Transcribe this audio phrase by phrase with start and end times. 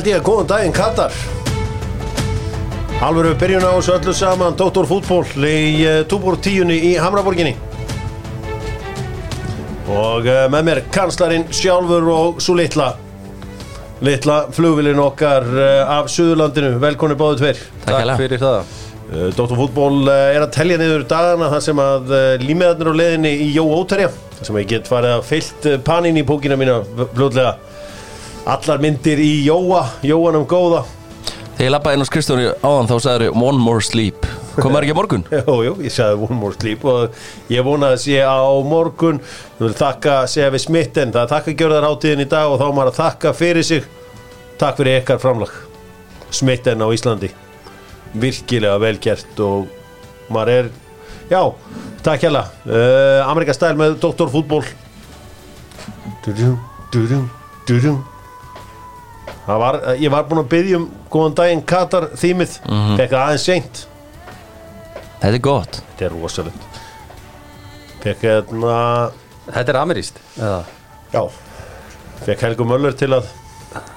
[0.00, 0.16] Held ég.
[0.16, 1.16] Að góðan daginn Katar.
[3.04, 7.52] Alvöru byrjun á þessu öllu saman Dóttor fútból í uh, Túbor tíunni í Hamraborginni.
[9.92, 12.94] Og uh, með mér kanslarinn sjálfur og svo litla
[14.00, 16.78] Litla flugvilin okkar uh, af Suðurlandinu.
[16.80, 18.18] Velkonni báðu tver Takk hérlega.
[18.24, 18.76] fyrir það.
[19.36, 22.12] Dóttor fútból er að telja niður dagana þar sem að
[22.46, 24.08] límiðarnir á leiðinni í Jó Óterja
[24.38, 26.78] þar sem ég get farið að fyllt panin í pókina mína
[27.10, 27.58] fljóðlega
[28.48, 30.84] Allar myndir í Jóa, Jóanum góða.
[31.56, 34.28] Þegar ég lappaði inn á skrifstofunni áðan þá sagður One more sleep.
[34.56, 35.26] Komar ekki morgun?
[35.36, 36.84] Jú, jú, ég sagði one more sleep.
[36.88, 39.20] Og ég vona að sé á morgun.
[39.60, 40.22] Þakka,
[40.56, 43.66] við smitten það er þakka gjörðarháttíðin í dag og þá á maður að þakka fyrir
[43.66, 43.90] sig.
[44.60, 45.52] Takk fyrir ykkar framlag.
[46.32, 47.30] Smitten á Íslandi.
[48.20, 49.68] Virkilega vel gert og
[50.32, 50.70] maður er,
[51.30, 51.42] já,
[52.06, 54.30] takk hjá uh, Amerika stæl með Dr.
[54.30, 54.64] Fútból
[56.24, 56.56] dudum,
[56.90, 57.28] dudum
[57.70, 58.19] Það
[59.58, 62.96] var, ég var búinn að byggja um góðan daginn Katar þýmið, mm -hmm.
[62.96, 63.86] fekk aðeins seint.
[65.20, 65.82] Þetta er gott.
[65.90, 66.62] Þetta er rosalegt.
[68.00, 69.10] Fekk hérna
[69.50, 70.60] Þetta er ameríst eða?
[71.12, 71.22] Já.
[72.24, 73.24] Fekk Helgu Möller til að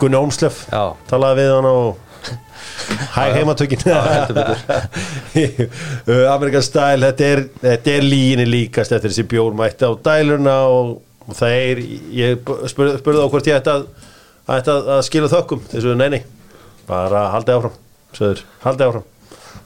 [0.01, 0.95] Gunni Ómslef Já.
[1.09, 1.99] Talaði við hann og
[3.17, 3.81] Hæg heimatökin.
[6.35, 7.41] Amerikan stæl Þetta er,
[7.95, 10.87] er líginni líkast Eftir þessi bjór mætti á dæluna Og,
[11.27, 11.77] og það er
[12.15, 13.83] Ég spurði á hvort ég ætti að,
[14.47, 15.65] ætti að, að skila þökkum.
[15.71, 16.23] Þessu neini
[16.89, 17.81] Bara haldið áfram
[18.13, 19.09] Söður, haldið áfram.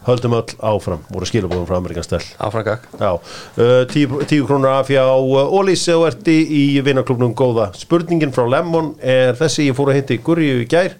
[0.08, 4.92] Höldum öll áfram Voru skilabóðum frá Amerikan stæl Áfrangak Já, uh, tíu, tíu krónur af
[4.92, 7.72] hjá uh, Ólís og erti í vinnaklubnum góða.
[7.76, 10.96] Spurningin frá Lemon er þessi, ég fór að hitti Gurriu í gær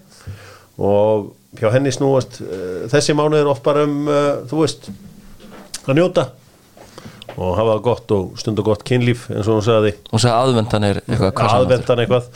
[0.78, 4.90] og hjá henni snúast uh, þessi mánuður oft bara um, uh, þú veist,
[5.86, 6.28] að njóta
[7.38, 9.94] og hafa gott og stunda gott kynlíf eins og hún sagði.
[10.10, 11.52] Hún sagði aðvendan er eitthvað er.
[11.54, 12.28] aðvendan eitthvað.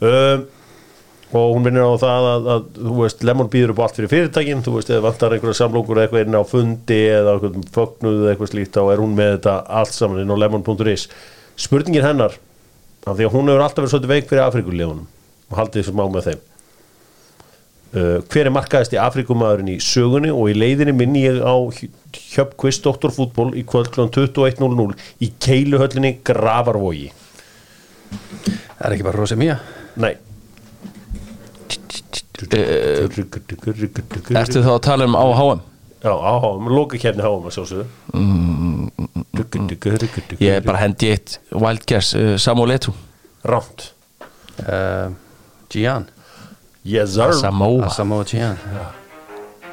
[0.00, 0.46] Um,
[1.30, 4.64] og hún minnir á það að, að þú veist, Lemon býður upp allt fyrir fyrirtækin
[4.66, 8.50] þú veist, eða vantar einhverja samlókur eitthvað inn á fundi eða eitthvað fögnuð eða eitthvað
[8.50, 11.06] slíkt þá er hún með þetta allt saman inn á lemon.is
[11.60, 12.34] spurningin hennar
[13.06, 15.04] af því að hún hefur alltaf verið svolítið veik fyrir Afrikulefunum
[15.50, 16.46] og haldið þessum á með þeim.
[17.90, 21.58] Uh, hver er markaðist í Afrikumæðurinn í sögunni og í leiðinni minni ég á
[22.14, 24.06] Hjöpkvist Doktorfútból í kvöld kl.
[24.14, 24.94] 21.00
[25.26, 27.08] í Keiluhöllinni Gravarvogi
[28.14, 29.58] Það er ekki bara Rosi Mía
[29.98, 30.12] Nei
[34.40, 35.60] Ertu þá að tala um á HM?
[36.00, 37.86] Já, á HM, loka kefni HM að sjálfsögðu.
[40.40, 42.94] Ég er bara hendi eitt wild guess uh, Samuel Eto'o.
[43.44, 43.90] Rámt.
[44.64, 45.12] Uh,
[45.72, 46.08] Gian.
[47.92, 48.56] Samoa Gian.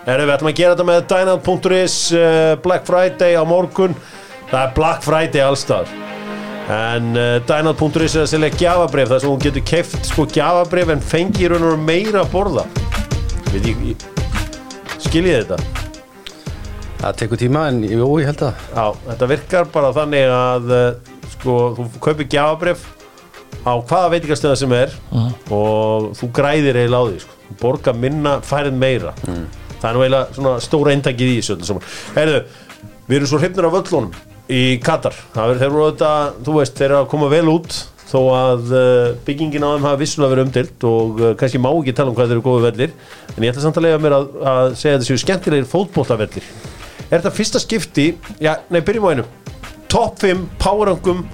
[0.07, 3.95] Erum við ætlum að gera þetta með Dynamite.is uh, Black Friday á morgun.
[4.51, 5.91] Það er Black Friday allstað
[6.67, 10.99] En uh, Dynamite.is er að selja gjafabrif þar sem hún getur keft sko gjafabrif en
[10.99, 12.65] fengi í raun og meira að borða
[13.53, 14.03] Veit ég, ég
[15.05, 15.85] Skiljið þetta?
[16.97, 21.15] Það tekur tíma en jú, ég held að Já, þetta virkar bara þannig að uh,
[21.37, 22.85] sko, þú kaupir gjafabrif
[23.63, 24.93] á hvaða veitingastöða sem er
[25.51, 27.35] og þú græðir eiginlega á því sko.
[27.47, 31.77] þú borgar minna, færið meira það er nú eiginlega svona stóra eintakið í þessu.
[32.15, 32.41] Heyrðu,
[33.07, 34.11] við erum svo hrifnir af völlunum
[34.51, 35.15] í Katar.
[35.35, 36.11] Það er eru þetta,
[36.45, 37.77] þú veist, þeir eru að koma vel út
[38.07, 41.95] þó að uh, byggingin á þeim hafa vissulega verið umdilt og uh, kannski má ekki
[41.95, 42.93] tala um hvað þeir eru góðu vellir
[43.33, 46.47] en ég ætla samt að lega mér að, að segja að þessu skemmtilegir fótboltavellir.
[47.07, 48.07] Er þetta fyrsta skipti
[48.43, 49.27] já, nei, byrjum á einu.
[49.91, 51.25] Top 5 powerangum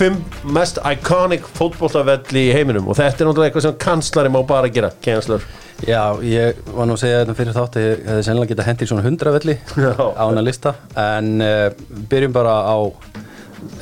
[0.00, 0.16] 5
[0.56, 2.88] mest iconic fótboltavelli í heiminum.
[2.88, 5.44] Og þetta er náttúrulega eitthvað sem kanslari má bara gera kænslur
[5.82, 8.90] Já, ég var nú að segja þetta fyrir þátt að ég hefði sennilega getað hendið
[8.90, 9.90] svona hundra velli Já.
[9.98, 10.72] á hana lista.
[11.02, 11.64] En uh,
[12.10, 12.76] byrjum bara á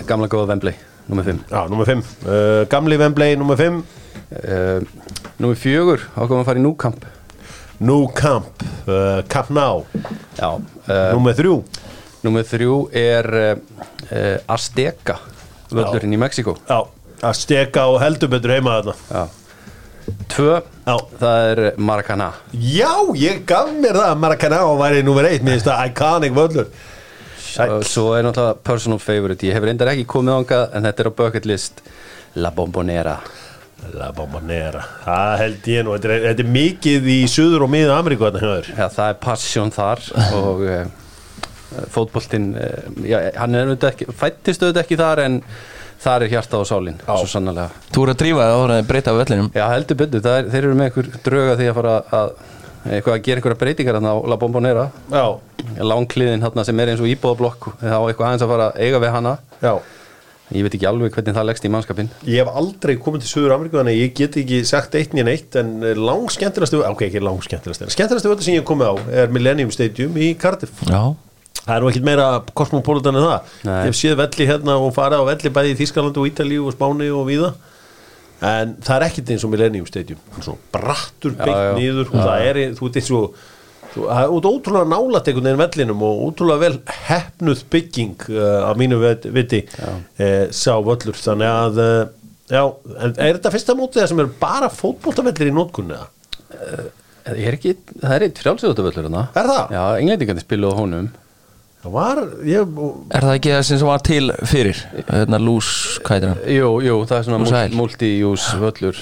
[0.09, 0.77] gamla góða Wembley,
[1.11, 4.81] nummer 5 já, nummer 5 uh, gamli Wembley, nummer 5 uh,
[5.41, 7.05] Nummer 4, ákveðum að fara í Núkamp.
[8.85, 9.85] Uh, Camp Nou,
[10.37, 10.51] Já,
[11.15, 11.55] nummer 3
[12.25, 12.71] nummer 3
[13.01, 15.17] er uh, Azteca
[15.73, 16.81] völlurinn í Mexiko já,
[17.25, 18.97] að steka og heldur betur heima þarna.
[19.09, 19.40] Já
[20.31, 20.95] Tvö, Já.
[21.21, 25.69] það er Maracana Já, ég gaf mér það að Maracanã væri nummer 1, mér finnst
[25.69, 26.71] það iconic völlur.
[27.67, 29.47] Og svo er náttúrulega personal favorite.
[29.49, 31.83] Ég hef reyndar ekki komið ánga en þetta er á bucket list.
[32.39, 33.17] La Bombonera.
[33.97, 35.97] La Bombonera, það held ég nú.
[35.97, 38.71] Þetta er, þetta er mikið í Suður og Miða Ameríku þarna þér.
[38.77, 40.03] Já, það er passion þar
[40.37, 40.81] og uh,
[41.95, 45.41] fótboltinn uh, já, hann er auðvitað ekki, fættist auðvitað ekki þar en
[46.01, 47.69] þar er hjarta og sálin svo sannlega.
[47.91, 49.53] Þú eru að drífa það ára að breyta af vellinum.
[49.57, 52.35] Já, heldur byrju, er, þeir eru með einhver drauga því að fara að
[52.81, 54.89] eitthvað að gera einhverja breytingar á La Bombonera.
[55.13, 55.25] Já,
[55.85, 59.35] langkliðin sem er eins og íbúðablokk þá eitthvað aðeins að fara að eiga við hana.
[59.61, 59.75] Já,
[60.57, 63.55] ég veit ekki alveg hvernig það leggst í mannskapin Ég hef aldrei komið til Suður
[63.55, 67.23] Ameríku þannig að ég get ekki sagt eitt nýjan eitt en lang skemmtilegastu, ok ekki
[67.23, 70.83] lang skemmtilegastu en skemmtilegastu völdu sem ég hef komið á er Millennium Stadium í Cardiff.
[70.91, 71.15] Já,
[71.71, 72.25] Það er nú ekkit meira
[72.59, 73.51] kosmopolitan en það.
[73.69, 73.75] Nei.
[73.85, 76.75] Ég hef séð velli hérna og farið á velli bæði í Þískalandi og Ítalíu og
[76.75, 77.53] Spáni og víða.
[78.51, 80.19] En það er ekkit eins og Millennium Stadium.
[80.41, 81.57] Svona brattur já.
[81.79, 82.11] niður.
[82.11, 83.41] Og það er, þú veit eins og
[83.95, 86.77] það er ótrúlega nálætt einhvern veginn vellinum og ótrúlega vel
[87.09, 91.19] hefnuð bygging uh, af mínu vit- viti uh, sá völlur.
[91.19, 92.05] Þannig að uh,
[92.51, 92.63] já,
[93.07, 95.99] en er þetta fyrsta mótið það sem er bara fótboltavellir í nótkunni?
[97.31, 99.75] Ég er ekki, það er eitt frjálsöðutavöllur hérna Er það?
[99.77, 101.11] Já, englendingandi spiluðu á honum
[101.81, 102.73] Það var, ég,
[103.17, 104.81] er það ekki það sem var til fyrir?
[105.09, 105.71] Hérna lús,
[106.05, 106.41] hvað heitir hann?
[106.53, 108.99] Jú, jú, það er svona multi-use völlur.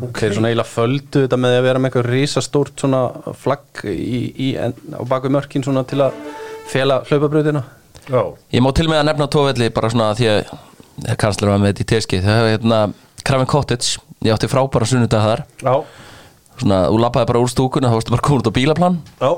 [0.00, 3.02] Þeir svona eiginlega földu þetta með að vera með eitthvað risastórt svona
[3.38, 6.16] flagg í, í, en, á baku mörkin svona til að
[6.68, 7.62] fela hlaupabröðina
[8.10, 8.20] já,
[8.52, 10.50] Ég má til með að nefna tóvelli bara svona því að
[11.22, 12.80] kanslar var með þetta í teski það er hérna
[13.22, 14.02] Craven Cottage.
[14.26, 15.44] Ég átti frábæra sunnudag þar.
[15.62, 15.76] Já,
[16.58, 18.98] svona, þú lappaði bara úr stúkuna þá varstu bara komin út á bílaplan.
[19.22, 19.30] Já.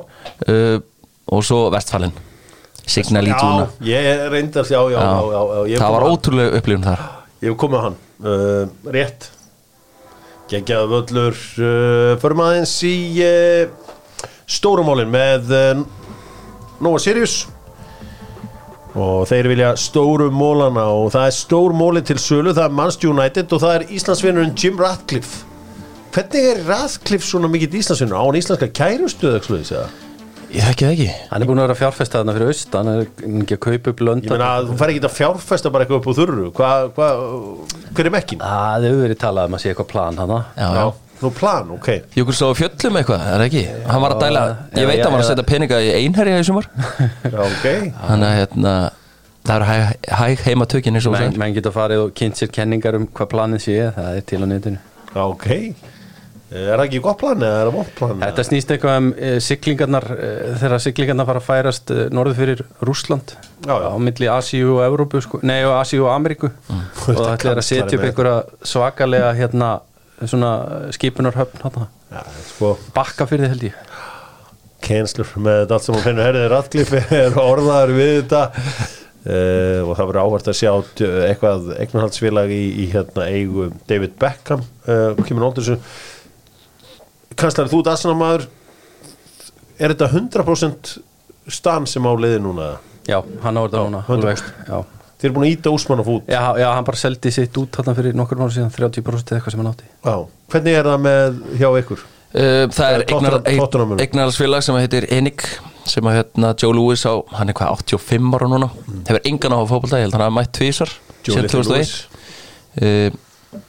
[0.49, 0.81] Uh,
[1.29, 2.17] og svo vestfallin
[2.89, 7.05] Signal í túna Já, ég reyndar, já, já, já, já, það var ótrúlega upplifun þar.
[7.39, 9.29] Ég hef komið á hann uh, Rétt.
[10.49, 13.93] Geggjaðu völlur uh, Förum aðeins í uh,
[14.49, 15.85] Stórumálin með uh,
[16.85, 17.43] Nova Sirius.
[18.99, 23.13] Og þeir vilja stóru mólana Og það er stór móli til sölu Það er Manchester
[23.13, 25.45] United og það er Íslandsvinnurinn Jim Ratcliffe.
[26.17, 28.17] Hvernig er Ratcliffe svona mikill Íslandsvinnur?
[28.17, 30.08] Á hann íslenska kærustuð eitthvað eða?
[30.53, 31.09] Ég þekki það ekki.
[31.31, 34.01] Hann er búin að vera fjárfesta þarna fyrir austan Hann er ekki að kaupa upp
[34.03, 36.47] Ég lönda meina, þú fær ekki að fjárfesta bara eitthvað upp á þurru.
[36.57, 37.09] Hvað, hva,
[37.99, 38.43] hver er mekkin?
[38.45, 40.87] Það hefur verið talað um að sé eitthvað plan hana já, já.
[41.19, 41.89] Nú plan, ok.
[42.15, 43.65] Jökul sá á fjöllum eitthvað, er ekki?
[43.91, 45.31] Hann var að dæla, Já, ég veit já, að hann var að já.
[45.33, 46.69] setja peninga í einherja í sumar.
[47.35, 47.67] Já, ok.
[48.05, 48.75] Þannig að hérna,
[49.49, 52.53] það eru hæg, hæg heima tökin eins og þú menn, geta farið og kynnt sér
[52.55, 54.85] kenningar um hvað planið sé Það er til á netinu.
[55.11, 55.49] Já, ok
[56.49, 58.23] Er það ekki gott plan eða er það vont plan?
[58.23, 60.29] Þetta snýst eitthvað um e, siglingarnar e,
[60.63, 63.35] þegar siglingarnar fara að færast e, norður fyrir Rússland.
[63.67, 63.89] Já, já.
[63.93, 66.49] á milli Asíu og Evrópu sko, nei og Asíu og Ameríku.
[66.73, 69.71] Og það ætlir að setja upp einhverja svakalega hérna
[70.25, 70.53] svona
[70.97, 72.75] skipunarhöfn hérna, Já, sko.
[72.97, 73.81] Bakka fyrir þið held ég.
[74.89, 78.43] Kenslur með þetta allt sem hún finnur herðið Ratcliffe er orðaður við þetta.
[79.29, 80.71] Uh, og það verður áhvert að sjá
[81.27, 84.63] eitthvað eignarhaldsfélag í, í hérna eigu David Beckham.
[84.87, 85.83] Uh, kemur nóttur þessu
[87.39, 88.47] Kanslar, þú ert aðsannamaður
[89.79, 90.93] er þetta 100%
[91.59, 92.71] stan sem á leiði núna?
[93.09, 94.15] Já, hann á þetta núna 100%.
[94.19, 94.79] alveg, já.
[95.19, 97.75] Þið eru búin að íta Úsmann á fút Já, já, hann bara seldi sitt út
[97.75, 100.15] þarna fyrir nokkur mánu síðan 30% eða eitthvað sem hann átti Já,
[100.53, 102.05] hvernig er það með hjá ykkur?
[102.29, 104.03] Það er Tottenham- Tottenham er.
[104.05, 105.43] eignarhalsfélag sem heitir Enig
[105.89, 108.69] sem að hérna Joe Lewis á, hann er hvað 85 ára núna,
[109.09, 110.93] hefur engan á fótbolta, ég held hann að mætt tvísar
[111.27, 111.95] Joe 2001
[112.83, 113.11] uh,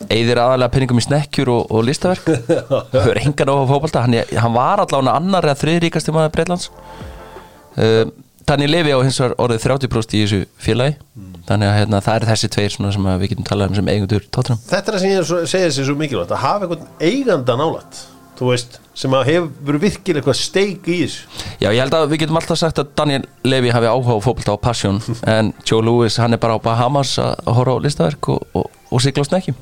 [0.09, 2.25] Eyðir aðalega penningum í snekkjur og, og listaverk.
[2.95, 6.67] Hefur engan á fótbolta, hann, hann var allavega annar eða þriðríkasti maður Breitlands
[7.79, 8.09] uh,
[8.49, 10.95] Þannig lefi á hins vegar orðið 30% í þessu félagi.
[11.45, 14.61] Þannig að hérna, það er þessi tveir sem við getum talað um sem eigendur tóttunum
[14.69, 18.01] Þetta er það sem ég segja sér svo mikilvægt að hafa einhvern eiganda nálætt
[18.39, 21.25] þú veist, sem að hefur virkilega eitthvað steik í þessu.
[21.59, 24.55] Já, ég held að við getum alltaf sagt að Daniel Levy hafi áhuga á fótbolta
[24.55, 25.01] á Passion
[25.35, 29.03] en Joe Lewis, hann er bara á Bahamas að horfa á listaverk og, og, og
[29.03, 29.55] sigla á snekki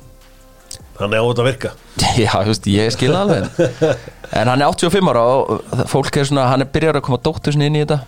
[0.98, 1.70] Þannig á þetta að virka.
[2.18, 3.60] Já, þú veist, ég skilða alveg.
[4.28, 7.54] En, hann er 85 ára og fólk er svona, hann er byrjar að koma dóttur
[7.54, 8.02] sinni inn í þetta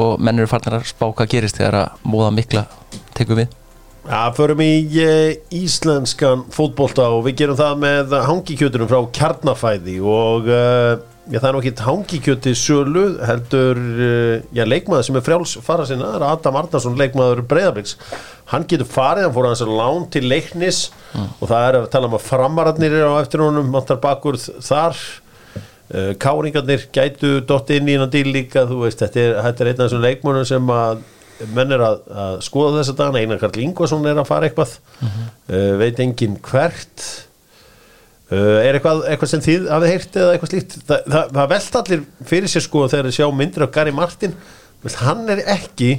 [0.00, 2.64] og menn eru farnir að spá hvað gerist þegar að móða mikla
[3.14, 3.52] tekur við
[4.00, 5.10] Já, förum í e,
[5.52, 10.62] íslenskan fótbolta og við gerum það með hangikjötunum frá kjarnafæði og e,
[11.28, 13.82] já, það er nú ekki hangikjöti sölu heldur,
[14.56, 17.94] já, leikmaður sem er frjáls fara sinna, það er Adam Arnarsson leikmaður Breiðabriks,
[18.54, 22.08] hann getur farið hann fór hans að lán til leiknis og það er að tala
[22.08, 24.96] um að framararnir er á eftir honum, vantar bakur þar.
[25.90, 29.70] Uh, káringarnir gætu dott inn í innan díl líka þú veist, þetta er, þetta er
[29.72, 31.00] einn af þessum leikmönum sem að
[31.56, 34.76] menn er að, að skoða þessa dagana, Einar Karl Ingvason er að fara eitthvað.
[35.00, 37.06] Uh, veit engin hvert.
[38.30, 40.78] Uh, er eitthvað, eitthvað sem þið hafið heyrt eða eitthvað slíkt?
[40.86, 44.36] Þa, það, það velt allir fyrir sér sko þegar þið sjá myndir af Gary Martin.
[44.84, 45.90] Veist, hann er ekki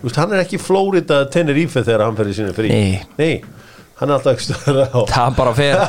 [0.00, 2.72] þú veist, hann er ekki Florida Tenerife þegar hann fyrir sinni frí.
[2.72, 2.98] Nei.
[3.20, 3.30] Nei,
[4.00, 5.84] hann er alltaf ekki stöður á Það bara fer,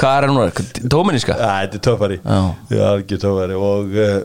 [0.00, 0.66] hvað er hann núna?
[0.96, 1.36] Dóminíska?
[1.38, 2.40] Já, þetta er töffari Já.
[2.74, 4.16] Já, ekki töffari og uh,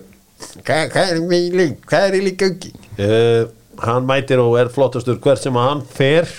[0.60, 3.46] hvað, hvað er í lík hvað er í lík gangi uh,
[3.82, 6.30] hann mætir og er flottastur hvert sem að hann fer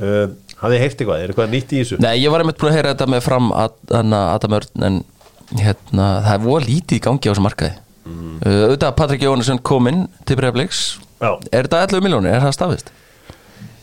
[0.00, 0.26] uh,
[0.60, 2.94] hafið heyrt eitthvað, er eitthvað nýtt í þessu Nei, ég var einmitt búin að heyra
[2.94, 5.02] þetta með fram að, Adam Örn en
[5.58, 8.38] hérna, það er voða lítið í gangi á þessu markaði mm.
[8.44, 10.82] uh, auðvitað Patrik Jónesson kom inn til Breiðabliks
[11.20, 11.34] Já.
[11.50, 12.92] er þetta 11 miljónir, er það stafist?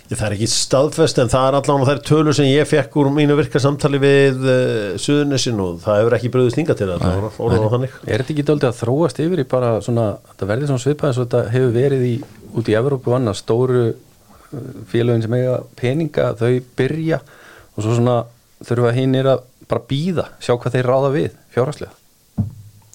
[0.07, 3.35] Það er ekki staðfest en það er allan þær tölur sem ég fekk úr mínu
[3.35, 7.97] virka samtali við uh, Suðunissin og það hefur ekki bröðist hinga til þannig.
[8.07, 11.19] Er þetta ekki dálítið að þróast yfir í bara svona, þetta verði svona svipað eins
[11.19, 12.13] og þetta hefur verið í,
[12.57, 17.19] út í Evrópu og annað, stóru uh, félögin sem eiga peninga, þau byrja
[17.75, 18.17] og svo svona
[18.65, 21.93] þurfa hinnir að bara býða, sjá hvað þeir ráða við fjárhagslega.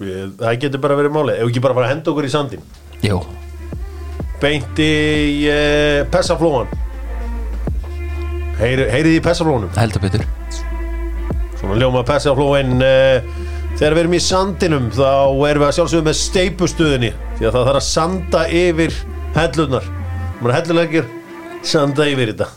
[0.02, 2.64] Við- Það getur bara verið máli, ef ekki bara fara að henda okkur í sandin.
[3.04, 3.20] Jú,
[4.42, 4.92] Beint í
[5.46, 6.66] uh, Pessaflóan.
[8.58, 9.70] Heyri, heyrið í Pessaflónum.
[9.76, 10.24] heldur betur
[11.58, 13.24] Svona ljóma Pessaflóin uh,
[13.78, 15.06] Þegar við erum í sandinum þá
[15.48, 18.96] erum við að sjálfsögum með steipustuðinni því að það þarf að sanda yfir
[19.36, 19.88] hellurnar.
[20.40, 21.10] Maður hellulegir
[21.66, 22.48] sanda yfir þetta.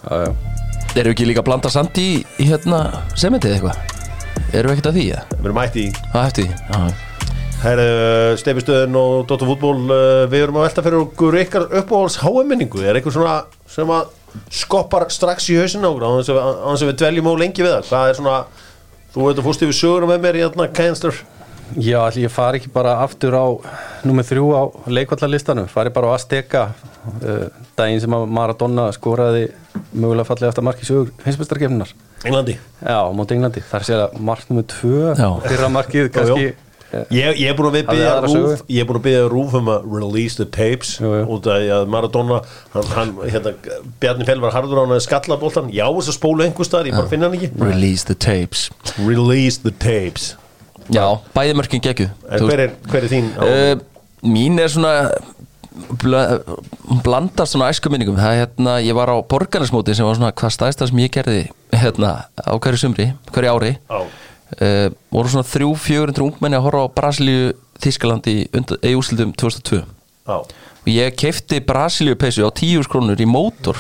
[0.96, 2.86] Erum við ekki líka að blanda sand í, í hérna
[3.20, 3.82] sementið eitthvað?
[4.56, 5.26] Erum við ekkert að því, eða?
[5.36, 6.56] við erum mætti í Það eftir því.
[6.70, 7.06] Já,
[7.66, 7.88] Herru,
[8.38, 13.00] steipustuðin og Dóttar fútból uh, við erum að velta fyrir okkur ykkar uppáhalds HM-minningu er
[13.00, 13.36] eitthvað svona
[13.72, 14.12] sem að
[14.54, 17.88] skoppar strax í hausin á okkur á þess að, við dveljum á lengi við það?
[17.90, 18.36] Hvað er svona,
[19.16, 21.22] þú veit að fórst yfir sögur með mér í hérna Kænslur
[21.74, 23.46] Já, allir ég fari ekki bara aftur á
[24.06, 29.48] nummer þrjú á leikvallalistanum fari bara á Azteca uh, daginn sem að Maradona skoraði
[29.92, 31.96] mögulega fallið eftir marki sögur hinsmestarkefninar
[32.26, 32.60] Englandi.
[32.82, 35.16] Já, móti Englandi, það er sér að mark nummer tvö
[35.48, 36.62] fyrra markið kannski eh,
[37.12, 38.70] Ég, ég er búin að við Hafði byggja aðra rúf sögu?
[38.72, 41.26] Ég er búin að byggja rúf um að release the tapes Jú, jú.
[41.36, 42.40] út af Maradona
[42.78, 43.58] hann, hann, hérna,
[44.00, 46.94] Bjarni Fell var harður á hann að skalla boltan Já, þess að spólu einhver staðar,
[46.94, 47.52] ég bara finna hann ekki.
[47.60, 48.70] Release the tapes.
[49.02, 50.36] Release the tapes
[50.94, 51.56] Já, bæði
[52.30, 53.32] En Þú hver er, hver er þín?
[53.42, 53.80] Uh,
[54.26, 54.94] mín er svona
[55.76, 60.32] hún blandast svona æsku minningum það er hérna, ég var á borgarnesmóti sem var svona
[60.32, 61.42] hvað stæðsta sem ég gerði
[61.76, 63.74] hérna á hverju sumri, hverju ári.
[63.92, 67.52] Á, uh, voru svona þrjú, fjögur ungmenni að horfa á Brasilíu
[67.84, 68.38] Þískaland í,
[68.96, 69.84] úrslitum 2002
[70.32, 70.38] á
[70.86, 73.78] og ég kefti Brasilíu peysu á 10 krónur í mótor.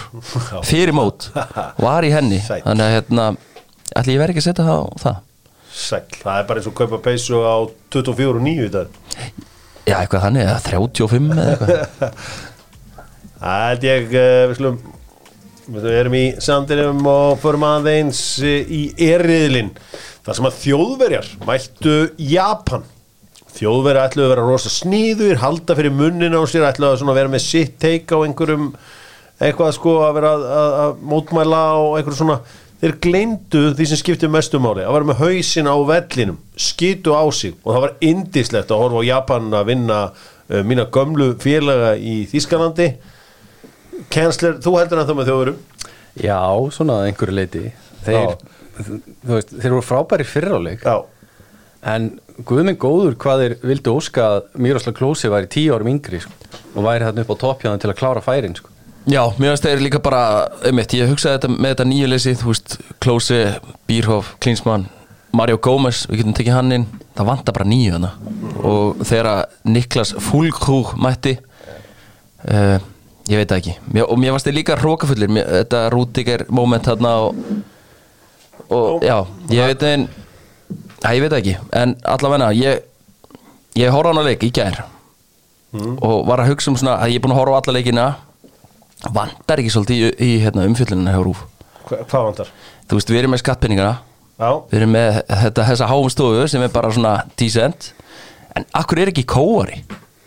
[0.66, 1.30] Fyrir mót,
[1.86, 2.42] var í henni.
[2.42, 2.64] Sæll.
[2.66, 3.28] þannig að hérna
[3.94, 5.20] ætli ég verði ekki að setja það á það
[5.76, 7.56] Sæll, það er bara eins og kaupa peysu á
[7.92, 9.00] 24 og 9 í dag.
[9.86, 12.20] Já, eitthvað þannig, eða 35 eða eitthvað.
[13.46, 14.78] Það held ég, uh, við slum
[15.66, 19.72] Við erum í sandinum og förum aðeins eh, í eriðlin
[20.26, 22.84] þar sem að þjóðverjar mættu Japan.
[23.56, 27.44] Þjóðverjar ætluðu að vera rosa sníður halda fyrir munnin á sér ætluðu að vera með
[27.48, 28.70] sitt take á einhverjum
[29.42, 32.38] eitthvað sko að vera að, að, að mótmæla og einhverjum svona
[32.82, 34.84] þeir gleymdu því sem skipti mestu máli.
[34.86, 37.56] Að vera með hausin á vellinum skitu á sig.
[37.64, 40.00] Og það var indislegt að horfa á Japan að vinna
[40.50, 42.90] uh, mína gömlu félaga í Þískalandi
[44.12, 45.64] Kensler, þú heldur að það með þjóðurum
[46.16, 46.40] Já,
[46.72, 47.64] svona einhverju leiti
[48.06, 48.36] þeir,
[49.28, 50.86] veist, þeir voru frábæri fyrráleik
[51.86, 52.12] en
[52.48, 56.34] guðminn góður hvað þeir vildu óska að Miroslav Klose væri tíu árum yngri sko,
[56.74, 58.72] og væri þarna upp á toppjáðan til að klára færin sko.
[59.06, 60.22] Já, mér finnst þeir líka bara
[60.66, 63.42] einmitt, ég hugsaði þetta með þetta nýju leysi þú veist, Klose,
[63.86, 64.88] Bírhoff, Klinsmann
[65.36, 66.88] Mario Gómez, við getum tekið hann inn.
[67.16, 68.12] Það vantar bara nýju hana
[68.66, 72.78] og þegar Niklas Fulkrug mætti uh,
[73.30, 73.76] ég veit það ekki.
[73.92, 77.40] Mér, og mér fannst þeir líka hrókafullir mér, þetta Rúdiger moment þarna og,
[78.74, 79.18] og já,
[79.54, 79.90] ég veit
[81.06, 82.80] Æ, ég veit það ekki, en allavega ég,
[83.78, 84.80] ég horfði á hana leik í gær.
[85.76, 88.06] Og var að hugsa um svona að ég er búin að horfa á alla leikina
[89.14, 91.44] vantar ekki svolítið í, í hérna, umfjöllunina hjá Rúf
[91.86, 92.52] hva, hvað vantar?
[92.90, 93.96] þú veist, við erum með skattpenningana
[94.40, 97.94] við erum með þetta, þessa háum stofu sem er bara svona decent.
[98.56, 99.82] En akkur er ekki kóari?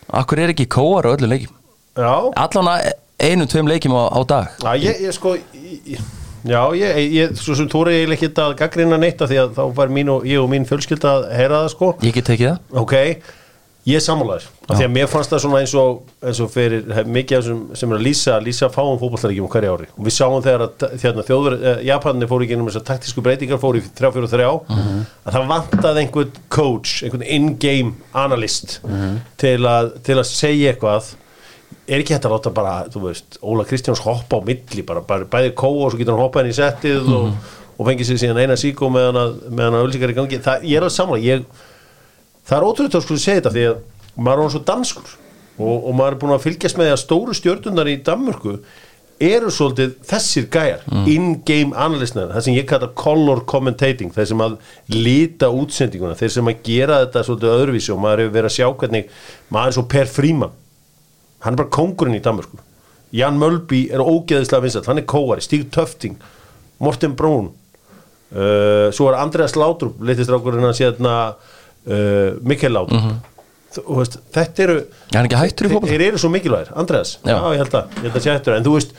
[0.09, 1.53] Akkur er ekki kóari á öllum leikjum?
[1.99, 2.71] Já, allan
[3.19, 4.55] einum, tveim leikjum á, á dag.
[4.63, 6.01] Já ég, ég sko ég,
[6.47, 9.89] Já, ég, ég, svo sem tóri ég ekki að gaggrina neitt því að þá var
[9.91, 11.89] mín og ég og mín fjölskylda að heyra það sko.
[12.05, 12.61] Ég get tekið það.
[12.79, 12.95] Ok,
[13.89, 16.89] ég er sammálaður af því að mér fannst það svona eins og, eins og fyrir
[16.97, 19.87] hef- mikið þessum sem er að lýsa lýsa fáum fótballtækjum hverju ári.
[19.97, 23.61] Og við sáum þegar að þérna, þjóður, eh, Japaninni fóru ekki ennum þessar taktísku breytingar
[23.61, 24.49] fóru í 3-4-3
[25.25, 28.79] að það vantaði einhvern coach, einhvern in-game analyst
[29.37, 31.13] til, að, til að segja eitthvað.
[31.89, 35.25] Er ekki hægt að láta bara, þú veist, Óla Kristjáns hoppa á milli, bara, bara
[35.25, 37.31] bæði kóa og svo getur hann hoppað inn í settið og,
[37.79, 40.77] og fengið sér síðan eina síkó meðan að, meðan að ölsikar í gangi, það, ég
[40.77, 41.47] er að samla ég,
[42.49, 43.81] það er ótrúlega að segja þetta því að
[44.19, 45.15] maður er svo danskur
[45.59, 48.55] og, og maður er búin að fylgjast með því að stóru stjörnundar í Danmörku
[49.19, 54.55] eru svolítið þessir gæjar in-game analystnar, það sem ég kalla color commentating, þeir sem að
[54.95, 58.69] lita útsendinguna, þeir sem að gera þetta svolítið öðruvísi og maður hefur verið að sjá
[58.79, 59.11] hvernig
[59.51, 60.55] maður er svo Per Fríman
[61.43, 62.59] hann er bara kóngurinn í Danmörku.
[63.15, 66.19] Jan Mölby er ógeðislega vinsall hann er kóari, Stíg Töfting
[66.79, 71.15] Morten Brún uh, svo er Andreas Látrúb litistrákurinn að sérna
[71.87, 73.19] uh, Mikkel Látrúb mm
[73.77, 74.79] veist, þetta eru
[75.13, 77.17] Er þeir, eru svo mikilvægir, Andreas.
[77.23, 77.35] Já.
[77.35, 78.95] já, ég held að, ég held að hættur en þú veist,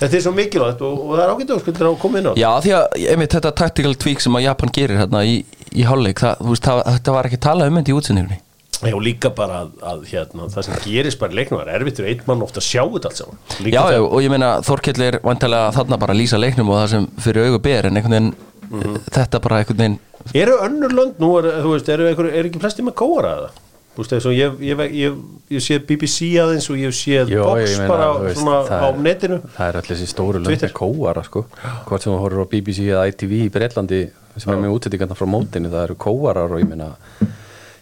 [0.00, 2.32] þetta er svo mikilvægt og, og það er ágætt að koma inn á.
[2.40, 5.40] Já, því að einmitt þetta tactical tweak sem að Japan gerir hérna í,
[5.72, 8.40] í hálfleik, þetta var ekki talað um þetta í útsendingunni.
[8.80, 12.14] Já, líka bara að, að hérna, það sem gerist bara í leiknum er erfitt fyrir
[12.14, 13.40] einn mann ofta að sjá þetta allt saman.
[13.60, 16.94] Já, já, og ég meina Þorkell er vantilega þarna bara að lýsa leiknum og það
[16.94, 18.30] sem fyrir augu ber en einhvern veginn
[18.70, 19.98] þetta bara einhvern veginn
[20.36, 23.50] Eru önnur lönd nú, er, þú veist, eru er ekki flesti með kóara eða?
[23.96, 25.16] Þú veist, ég, ég, ég, ég,
[25.56, 28.84] ég sé BBC aðeins og ég sé Jó, Box ég meina, bara veist, svona það
[28.84, 30.68] á er- netinu það er allir þessi stóru Twitter.
[30.70, 31.42] löndi kóara sko.
[31.88, 34.00] hvort sem þú horfir á BBC eða ITV í Breitlandi
[34.36, 36.92] sem er með útsettingarna frá mótinu það eru kóarar og ég meina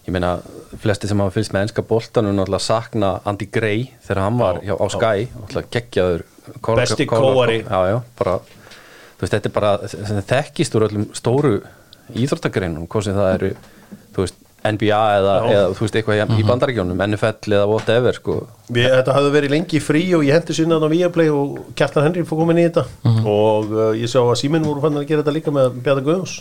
[0.09, 0.39] ég meina
[0.81, 4.73] flesti sem hafa fylgst með enska boltanum náttúrulega sakna Andy Gray þegar hann var Já,
[4.73, 4.87] hjá, á.
[4.95, 6.25] Sky náttúrulega geggjaður
[6.79, 7.59] Besti kóari.
[7.69, 8.39] já, já, bara,
[9.19, 9.73] þú veist, þetta er bara
[10.33, 11.55] þekkist úr öllum stóru
[12.17, 13.51] íþróttagreinum, sem það eru
[14.15, 18.35] þú veist, NBA eða, eða þú veist, eitthvað í- í bandaríkjónum NFL eða whatever, sko.
[18.75, 22.25] Við, Þetta hafði verið lengi frí og ég hendi sinna á Viaplay og Kjartan Henry
[22.27, 22.83] fór komin í þetta.
[23.23, 26.35] Og uh, ég sá að Síminn voru fann að gera þetta líka með Bjarni Guðjóns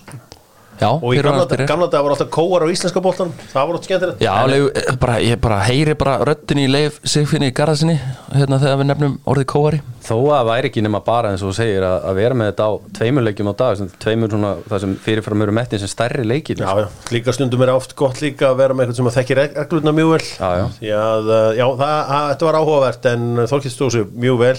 [0.78, 4.22] Já, og í gamla, dag voru alltaf kóar á íslenska boltan það voru alltaf skemmtilegt.
[4.22, 4.68] Já, leif,
[5.02, 7.96] bara, ég bara heyri bara röddin í leif Sigfinni í garðasinni
[8.36, 9.80] hérna þegar við nefnum orðið kóari.
[10.08, 12.68] Þó að það væri ekki nema bara eins og segir að, að vera með þetta
[12.70, 16.28] á tveimur leikjum á dag sem tveimur svona, það sem fyrirfram eru mettin sem stærri
[16.28, 16.62] leikir.
[16.62, 19.42] Já, já, líka stundum er oft gott líka að vera með eitthvað sem að þekkir
[19.42, 20.22] reglurna mjög vel.
[20.30, 21.02] Já, já.
[21.18, 24.56] Uh, já, það, að, þetta var áhugavert en Þorkild stóð sér mjög vel.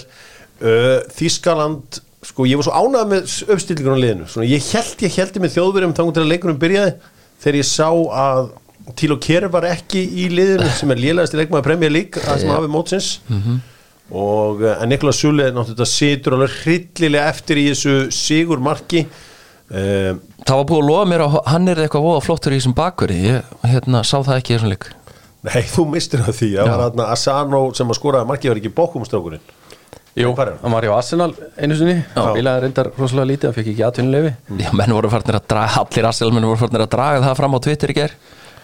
[0.59, 4.27] Uh, Þískaland, sko, ég var svo ánægð með uppstillingur á liðinu.
[4.29, 6.93] Svona, ég held, ég heldi með þjóðverjum þangur til að leikunum byrjaði
[7.39, 7.89] þegar ég sá
[8.23, 8.51] að
[8.97, 12.53] Tílo Kjær var ekki í liðinu sem er lélegast í leikmaði Premier League að sem
[12.53, 13.09] hafi mótsins.
[14.09, 20.15] Og uh, en Niklas Sule náttúrulega situr alveg hryllilega eftir í þessu sigur marki uh,
[20.41, 23.19] Það var búið að lofa mér að hann er eitthvað voða flottur í þessum bakverði
[23.27, 24.89] ég hérna, sá það ekki í þessum leik.
[25.45, 29.45] Nei, þú mistir það því, þarna Asano sem að skoraði markið var ekki bókumstrákurinn
[30.19, 30.55] Jú, hann?
[30.73, 32.23] var hjá Arsenal einu sinni Já.
[32.35, 34.33] Bílaði reyndar rosalega lítið, hann fekk ekki atvinnulefi
[34.65, 37.55] Já, menn voru farnir að draga, allir Arsenal menn voru farnir að draga það fram
[37.55, 38.15] á Twitter í ger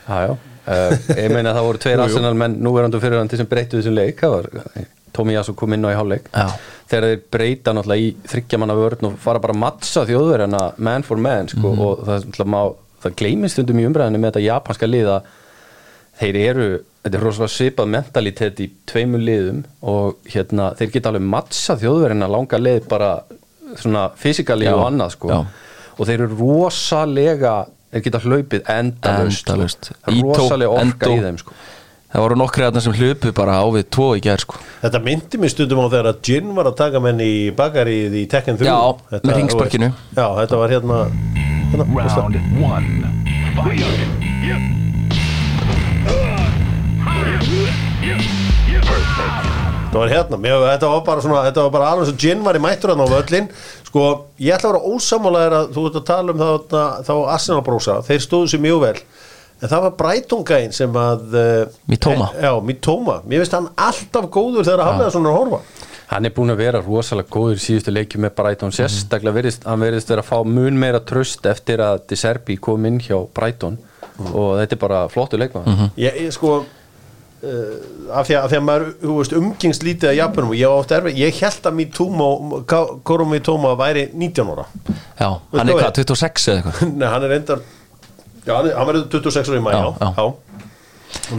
[0.09, 2.03] Já, já uh, Ég meina að það voru tveir.
[2.05, 4.49] Arsenal menn núverandi og fyrirhandi sem breyttu þessum leik það var
[5.15, 6.49] Tómi Jassu kom inn á í hálfleik Já.
[6.91, 11.15] þegar þeir breyta náttúrulega í þryggjamanna vörn og fara bara að mattsa þjóðverjana man for
[11.23, 11.79] man sko, Mhm.
[11.85, 12.59] og það, má,
[13.05, 15.21] það gleymist stundum í umræðinu með þetta japanska liða
[16.19, 16.67] þeir eru,
[17.03, 22.31] þetta er rosalega svipað mentalitet í tveimur liðum og hérna, þeir geta alveg mattsa þjóðverjana
[22.31, 23.11] langa leið bara
[23.75, 25.39] svona fysikali Já, og annað sko já.
[25.95, 27.55] og þeir eru rosalega
[27.95, 29.89] þeir geta hlaupið endalaust Endalaust.
[29.95, 30.19] sko.
[30.25, 31.57] Rosalega orka í þeim sko.
[32.15, 34.59] Það voru nokkri aðna sem hlupu bara á við tvo í ger sko.
[34.83, 38.23] Þetta myndi mér stundum á þegar að Jin var að taka menn í bakarið í
[38.31, 38.77] Tekken 3 Já,
[39.11, 41.01] Þetta, með veist, Já, þetta var hérna,
[41.73, 42.07] hérna?
[42.07, 43.13] Round one.
[43.59, 44.84] Fight.
[49.95, 52.57] Þetta var hérna, mér, þetta var bara svona Þetta var bara alveg svo Jin var
[52.57, 53.47] í mættur hérna á völlin
[53.87, 54.07] Sko,
[54.43, 57.95] ég ætla að vera ósamálaðir að þú ert að tala um þá, þá Arsenal brósa
[58.03, 58.97] Þeir stóðu sér mjög vel.
[59.63, 62.27] En það var Brighton-gæin sem að uh, Mitoma.
[62.35, 63.21] Já, Mitoma.
[63.23, 65.59] Mér finnst hann alltaf góður þegar að haflega svona að horfa.
[66.11, 68.75] Hann er búin að vera rosalega góður í síðustu leikju með Brighton.
[68.75, 72.85] Sérstaklega verðist, hann verðist vera að fá mun meira tröst eftir að De Serbi kom
[72.89, 73.79] inn hjá Brighton.
[74.27, 75.87] Og þetta er bara flottu leikmaður.
[76.03, 76.59] Ég, ég sko
[77.45, 81.69] af, því að, að maður umgengst lítið að Japanum og ég, oft erfið, ég held
[81.69, 82.29] að Mitoma
[83.05, 84.65] Koro Mitoma væri 19 ára.
[85.19, 86.81] Já, hann er hvað hvað, 26 eða eitthvað?
[87.01, 87.63] Nei, hann er reyndar
[88.45, 90.25] Já, hann, er, verður 26 ára í mæja Já, já.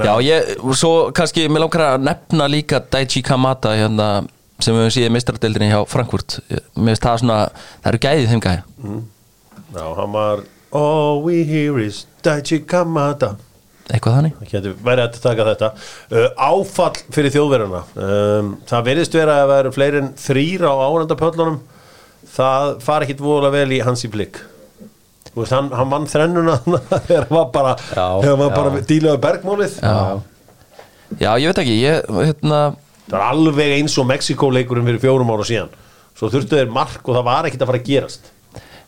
[0.06, 0.14] já.
[0.26, 4.08] Ég, svo kannski, mér langar að nefna líka Daichi Kamata hérna,
[4.58, 6.40] sem við höfum síðan mistradeldinni hjá Frankfurt.
[6.48, 7.42] Mér finnst það svona,
[7.82, 9.04] það eru gæðið þeim gæði
[9.76, 10.44] já, hann var
[10.76, 13.36] All we hear is Daichi Kamada
[13.86, 14.40] Eitthvað þannig.
[14.82, 15.70] Verið að taka þetta.
[16.10, 17.84] Uh, Áfall fyrir þjóðverjana.
[17.94, 21.60] Um, Það verðist vera að vera fleiri en þrýra á árandapöllunum.
[22.36, 24.42] Það fari ekkit voðalega vel í hans í blikk
[25.44, 26.56] hann, hann vann þrennuna
[27.08, 28.06] þegar hann var bara Já,
[28.48, 28.84] bara já.
[28.88, 29.74] dílaðu bergmálið.
[29.82, 30.22] Já,
[31.20, 32.60] Já ég veit ekki, ég, hérna
[33.06, 35.74] Það var alveg eins og Mexiko-leikurinn fyrir fjórum ára síðan.
[36.16, 38.32] Svo þurftu þeir mark og það var ekkit að fara að gerast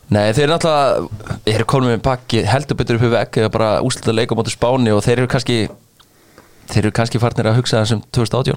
[0.09, 3.51] Nei, þeir eru náttúrulega, þeir eru komin með pakki heldur betur upp í vegg eða
[3.53, 5.59] bara úslita leik á móti Spáni og þeir eru kannski
[6.73, 8.57] þeir eru kannski farnir að hugsa þessum 2018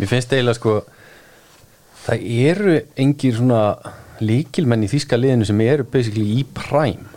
[0.00, 0.74] mér finnst eiginlega sko
[2.02, 3.62] það eru engir svona
[4.22, 7.08] líkilmenn í þýska liðinu sem eru basically í prime.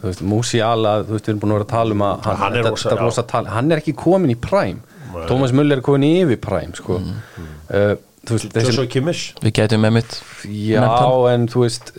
[0.00, 2.52] Þú veist, Musiala, þú veist, við erum búin að vera að tala um að Hann
[2.54, 4.80] er þetta- rosa- þetta rosa tala, hann er ekki komin í prime.
[5.14, 5.26] Nei.
[5.26, 7.00] Thomas Müller er komin yfir prime sko.
[7.00, 7.94] uh,
[8.26, 10.86] þú veist, þessi Við gætum með mitt Já,
[11.34, 11.92] en þú veist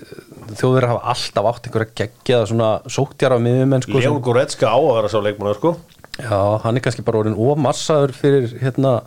[0.60, 5.12] þjóður hafa alltaf átt einhverja geggjaða svona sóttjara miðumenn sko, Leon Goretzka á að vera
[5.12, 5.74] sá leikmann sko.
[6.22, 9.00] Já, hann er kannski bara orðin ómassaður fyrir hérna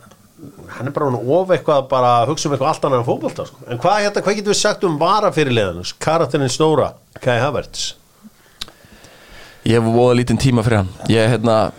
[0.75, 3.45] hann er bara hann of eitthvað bara að hugsa um eitthvað allt annað en fótbolta
[3.47, 3.61] sko.
[3.69, 6.91] en hvað, hérna, hvað getur við sagt um varafyrirliðanus karakterinn stóra,
[7.23, 7.93] Kai Havertz
[9.65, 11.71] Ég hef voða lítinn tíma fyrir hann Ég, hérna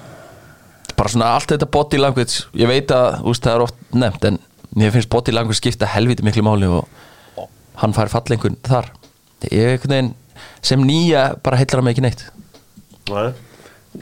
[0.97, 4.41] Bara svona allt þetta body language Ég veit að, úst, það er oft nefnt En
[4.75, 7.47] mér finnst body language skipta helviti miklu máli Og
[7.83, 8.91] hann fær fallengun þar
[9.51, 10.15] Ég, einhvern veginn
[10.67, 12.25] Sem nýja bara heillar hann mig ekki neitt
[13.07, 13.29] Nei.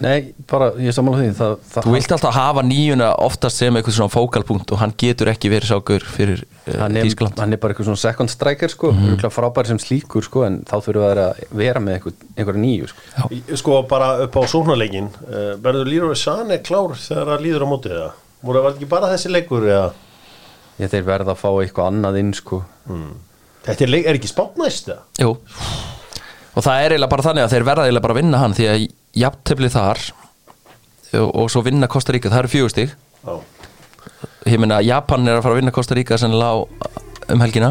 [0.03, 3.97] Nei, bara, ég sammála því það, það, Þú vilt alltaf hafa nýjuna oftast sem eitthvað
[3.99, 7.61] svona fókalpunkt Og hann getur ekki verið sákur fyrir uh, hann, er, Þískland hann er
[7.63, 9.35] bara eitthvað svona second striker sko, mm -hmm.
[9.37, 13.29] frábæri sem slíkur sko, en þá þurfum við að vera með eitthvað, einhverja nýju sko.
[13.63, 17.99] Sko bara upp á sóknarleikin uh, verður Leroy Sané klár þegar það líður á mótið
[18.01, 18.11] það
[18.45, 19.93] voru var ekki bara þessi leikur eða
[20.81, 22.65] ég þeir verða að fá eitthvað annað inn sko.
[23.65, 25.33] Þetta er, er ekki spáttnæst eða Jú.
[26.55, 28.69] Og það er eiginlega bara þannig að þeir verða eiginlega bara að vinna hann Því
[28.71, 28.85] að
[29.25, 30.03] jafntefli þar
[31.15, 33.35] og, og svo vinna Kosta Ríka, það eru fjögustig Já.
[34.53, 36.93] Ég meina Japan er að fara að vinna Kosta Ríka sennilega á,
[37.33, 37.71] um helgina.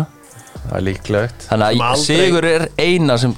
[0.63, 1.47] Það er líklegt.
[1.51, 3.35] Þannig Sem að Sigur er eina sem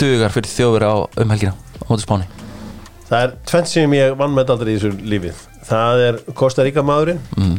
[0.00, 2.47] dugar fyrir þjóður á um helgina á móti Spáni
[3.08, 6.82] Það er tvennt sem ég vann með aldrei í þessu lífið Það er Kosta Ríka
[6.86, 7.18] maðurinn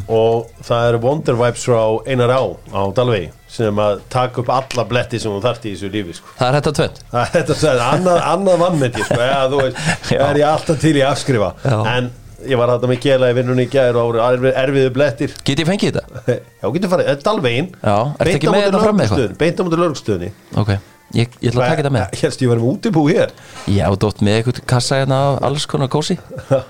[0.09, 2.41] og það er Wonder Vibes frá Einar Á
[2.73, 6.31] á Dalvegi sem að taka upp alla bletti sem hún þarft í þessu lífi sko.
[6.37, 9.79] Það er þetta tveit Það er þetta sagði, annað, annað vannmeti sko, ja, þú veist,
[10.09, 11.49] það er ég alltaf til í afskrifa.
[11.65, 11.77] Já.
[11.95, 12.11] en
[12.49, 15.33] ég var þetta með gela í vinnunni í gær og ári erfiðu blettir.
[15.49, 16.37] Get ég fengið þetta?
[16.61, 19.35] Já, getur farið, Dalvegin Já, ertu ekki með þetta fram með eitthvað?
[19.41, 20.31] Beint á mútið lögstöðinni
[20.61, 20.71] Ok,
[21.15, 22.17] ég, ég ætla að taka þetta með.
[22.21, 23.33] Helst ég var með útibú hér?
[23.71, 26.17] Já, dótt með eitthvað kassa hérna á alls konar kósi.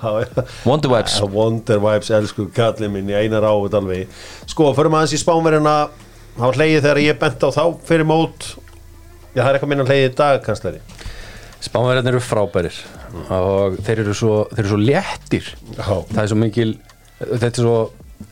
[0.68, 1.18] Wonder Vibes.
[1.20, 4.06] Ja, Wonder Vibes, elsku kallið minn í einar á Dalvegi
[4.50, 5.76] Sko, förum aðeins í spámerina
[6.40, 8.52] var hleyið þegar ég bent á þá fyrir mót.
[9.34, 10.80] Já, það er eitthvað minna hleyið í dag, kanslari
[11.60, 12.76] Spánverðin eru frábærir.
[13.36, 15.50] Og þeir eru svo, þeir eru svo léttir.
[15.76, 15.90] Já.
[16.08, 16.70] það er svo mikil
[17.20, 17.74] þetta er svo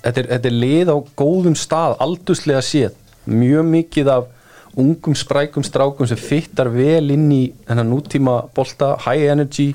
[0.05, 2.97] þetta er, þetta er lið á góðum stað aldurslega séð.
[3.29, 4.31] Mjög mikið af
[4.77, 9.73] ungum sprækum strákum sem fittar vel inn í þennan nútíma bolta, high energy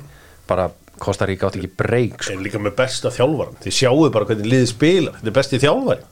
[0.48, 0.70] bara
[1.04, 2.36] Kosta Ríka átt ekki breyk sko.
[2.36, 6.04] Er líka með besta þjálfaran Þið sjáu bara hvernig liðið spila Þetta er besti þjálfari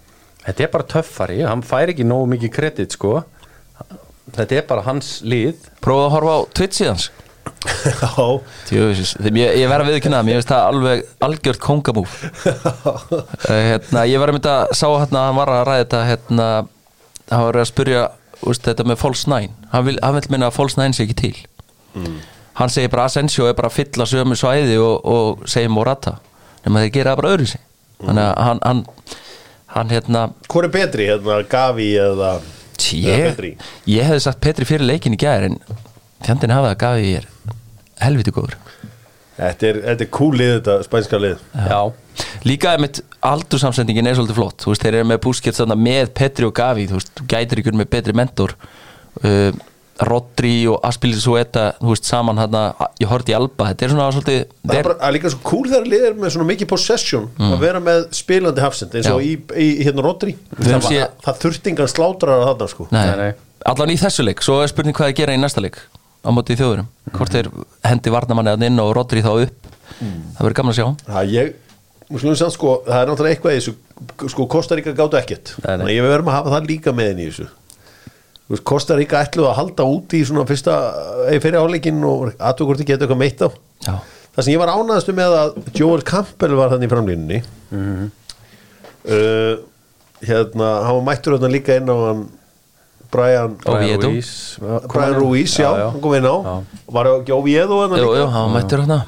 [0.42, 3.20] þetta er bara töffari, hann fær ekki nógu mikið kredit sko.
[4.34, 5.68] Þetta er bara hans lið.
[5.84, 7.04] Prófa að horfa á Twitch síðans
[7.86, 12.16] Já, Tjóðis, ég, ég verð að viðkynna það, mér finnst það alveg algjört kongamúf
[13.52, 16.02] Eh, hérna, Ég var að mynda að sá hérna að hann var að ræða þetta
[16.10, 16.48] hérna,
[17.30, 18.02] hann var að spyrja
[18.48, 21.18] úst, þetta með False 9 hann vil, hann vil minna að False 9 sé ekki
[21.22, 21.34] til.
[22.58, 26.18] Hann segir bara Asensio er bara að fylla sömu svæði og, og segir Morata.
[26.64, 27.62] Nema þeir gera bara öðru sig
[28.02, 28.82] þannig að hann hann,
[29.76, 32.32] hann hérna Hvor er betri, hérna, Gavi eða
[32.78, 33.52] tí, eða ég, Petri?
[33.94, 35.58] ég hefði sagt Petri fyrir leikin í gær en
[36.22, 37.28] fjandinn hafa það gafi ég er
[38.02, 38.58] helviti góður
[39.38, 41.42] Þetta er, þetta er cool lið þetta, spænska lið.
[41.56, 41.80] Já,
[42.44, 44.58] Líka með aldursamsendingin er svolítið flott.
[44.60, 47.78] Þú veist, þeir eru með búskett með Petri og Gavi þú veist, þú gætir ykkur
[47.80, 48.56] með betri mentor.
[49.22, 49.52] Uh,
[50.02, 52.56] Rodri og Aspilicueta þú veist, saman hann
[53.00, 55.40] ég horfði í Alba, þetta er svona svolítið Það er bara það er líka svo
[55.46, 59.22] cool þegar lið er með svona mikið possession að vera með spilandi hafsend eins og
[59.22, 60.34] í, í, í hérna Rodri.
[60.58, 62.88] Það, séð- það, það þurfti engan slátrar að þarna sko.
[62.90, 63.32] Nei, Nei, nei.
[63.74, 64.42] allan í þessu leik.
[64.42, 65.78] Svo er spurning hvað þeir gera í næsta leik
[66.22, 67.48] á móti í þjóðurum, hvort þeir
[67.86, 69.70] hendi varnamanni að inn og Rodri þá upp
[70.02, 70.86] það verður gaman að sjá.
[71.08, 71.50] Það ég,
[72.38, 75.54] samt sko það er náttúrulega eitthvað í þessu sko Kosta Ríka gátu ekkert.
[75.62, 77.48] Þannig að ég verðum að hafa það líka með henni í þessu.
[78.42, 80.78] Þú veist, Kosta Ríka ætluðu að halda út í svona fyrsta,
[81.28, 83.48] eða fyrir áleikin og þið geta eitthvað meitt á.
[83.86, 83.94] Já.
[84.32, 87.40] Það sem ég var ánæðastu með að Joel Campbell var þannig í framlínunni.
[89.02, 89.60] Uh,
[90.22, 92.20] Hérna, hann var mættur hérna líka inn á hann
[93.12, 94.08] Brian Oviedo.
[94.08, 94.30] Ruiz,
[94.88, 96.54] Brian Ruiz, já, hann kom inn á Já.
[96.96, 99.02] Var ekki Oviedo hérna jú, líka jú, hann mættur hann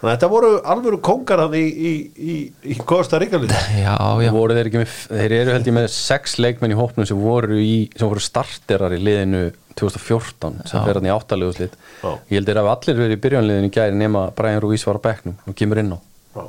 [0.00, 2.34] Þannig að þetta voru alvöru kongar hann í, í, í,
[2.72, 3.50] í Kosta Ríka lið
[3.84, 7.20] já, já, voru þeir með, þeir eru held ég með sex leikmenn í hópnum sem
[7.20, 9.42] voru í sem voru starterar í liðinu
[9.76, 10.84] 2014 sem Já.
[10.86, 12.14] fer hann í áttalegu slitt Já.
[12.32, 15.06] ég held þeir að allir verið í byrjanliðinu í gæri nema Brian Ruiz var á
[15.10, 16.44] bekknum og kemur inn á Já.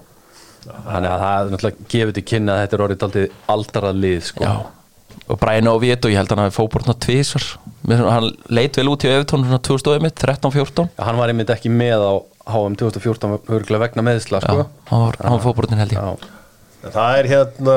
[0.88, 4.24] þannig að það er náttúrulega gefið til kynna að þetta er orðið aldrei aldarað lið
[4.32, 4.48] sko.
[4.48, 4.81] já.
[5.28, 9.10] Og Brian Oviedo, ég held að hann hafi Mér finnst- hann leit vel út í
[9.10, 12.14] Öfton 2000 mitt, 13-14 Já, hann var einmitt ekki með á
[12.52, 14.68] HM 2014 örgulega vegna meðsla sko.
[14.92, 16.38] hann var, var fókbórnin held ég Já.
[16.82, 17.76] Það er hérna,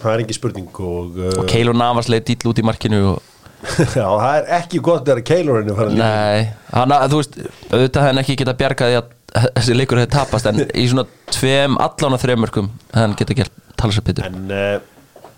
[0.00, 3.22] það er ekki spurning og, uh, og Keilo Navas leit dýll út í markinu og,
[3.98, 7.40] Já, það er ekki gott þegar Keilorinn er líka Nei, hann, þú veist
[7.72, 9.14] auðvitað hann ekki geta bjargað því að
[9.58, 13.58] þessi leikur hefði tapast en í svona tveim allan og þreymörkum hefði hann geta gert
[13.76, 14.78] tala sér betur En uh,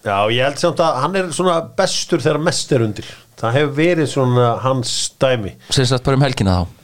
[0.04, 3.08] já, ég held samt að hann er svona bestur þegar mest er undir.
[3.40, 5.54] Það hefur verið svona hans dæmi.
[5.72, 6.76] Sagt bara um helgina þá?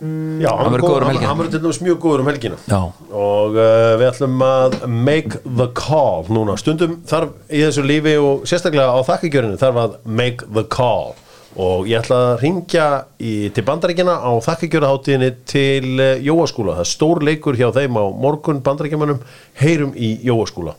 [0.00, 2.56] Já, hann verður um hann- verður til dæmis mjög góður um helgina.
[2.66, 2.80] Já.
[3.12, 8.46] og uh, við ætlum að make the call núna, stundum þarf í þessu lífi og
[8.48, 11.12] sérstaklega á þakkagjörinu þarf að make the call.
[11.60, 12.86] Og ég ætla að ringja
[13.18, 18.04] í, til bandaríkjana á þakkagjöraháttíðinni til uh, Jóaskúla, það er stór leikur hjá þeim á
[18.08, 19.20] morgun bandaríkjamannum
[19.60, 20.78] heyrum í Jóaskúla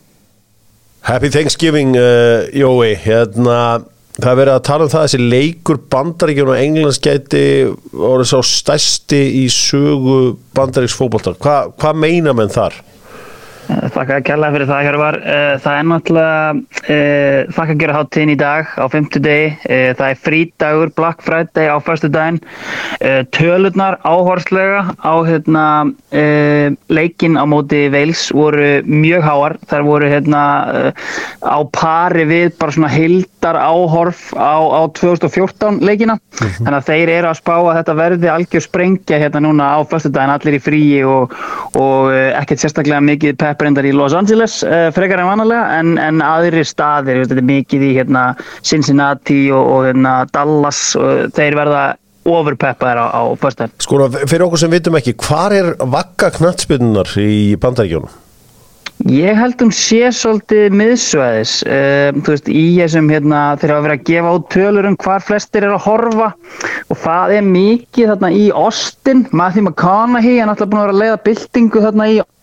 [1.02, 3.82] Happy Thanksgiving uh, Jói, hérna
[4.22, 7.44] það er verið að tala um það að þessi leikur bandaríkjum og Englands gæti
[7.96, 10.18] orðið sá stærsti í sögu
[10.54, 12.78] bandaríks fótbolta Hva, hvað meina menn þar?
[13.72, 15.18] Þakka að kærlega fyrir það Hjörvar.
[15.22, 19.48] Eh, Það er náttúrulega uh, þakka að gera háttíðin í dag á fimmtudegi.
[19.68, 22.40] Uh, það er frídagur Black Friday á förstudaginn.
[23.02, 25.66] Uh, tölurnar áhorslega á hérna,
[26.92, 29.58] leikin á móti Wales voru mjög háar.
[29.70, 30.42] Þar voru hérna,
[31.42, 36.18] á pari við bara svona hildar áhorf á, á 2014 leikina.
[36.42, 40.36] Þannig að þeir eru að spá að þetta verði algjör sprengja hérna núna á förstudaginn
[40.36, 41.36] allir í fríi og,
[41.80, 46.64] og ekkert sérstaklega mikið pepprindar í Los Angeles uh, frekar en vanalega en, en aðri
[46.66, 48.24] staðir, þetta er mikið í hérna,
[48.66, 51.84] Cincinnati og, og hérna, Dallas og þeir verða
[52.32, 53.78] overpeppaðir á, á föstudaginn.
[53.86, 58.18] Sko, fyrir okkur sem vitum ekki, hvar er vakka knattspinnunar í bandaríkjónum?
[59.10, 63.98] Ég held um sé svolítið miðsvæðis, uh, þú veist, í þessum hérna, þeir hafa verið
[64.00, 66.34] að gefa út tölur um hvar flestir eru að horfa
[66.90, 71.02] og það er mikið þarna í Austin, Matthew McConaughey, er alltaf búin að vera að
[71.06, 72.38] leiða byltingu þarna í Austin,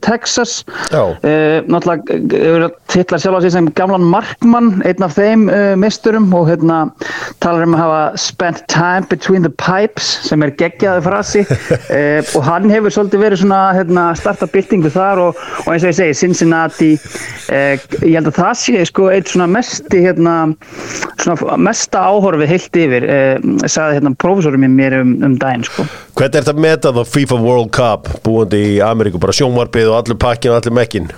[0.00, 0.64] Texas.
[0.90, 1.02] Já.
[1.02, 6.48] uh, náttúrulega titlar sjálf á sig sem gamlan markmann einn af þeim uh, misturum og
[6.50, 6.80] hérna
[7.40, 11.44] talar um að hafa spent time between the pipes sem er geggjaði frasi.
[11.90, 15.92] Uh, og hann hefur svolítið verið svona hérna, starta byltingu þar og, og eins og
[15.92, 16.92] ég segi Cincinnati
[17.50, 20.34] ég held að það sé sko eitt svona mesti hérna,
[21.18, 23.06] svona mesta áhorfi heilt yfir
[23.66, 25.86] sagði hérna prófessorum mér um, um daginn sko.
[26.18, 29.98] Hvernig er þetta að meta þá FIFA World Cup búandi í Ameríku, bara sjónvarpið og
[29.98, 31.10] allir pakkin og allir mekkin?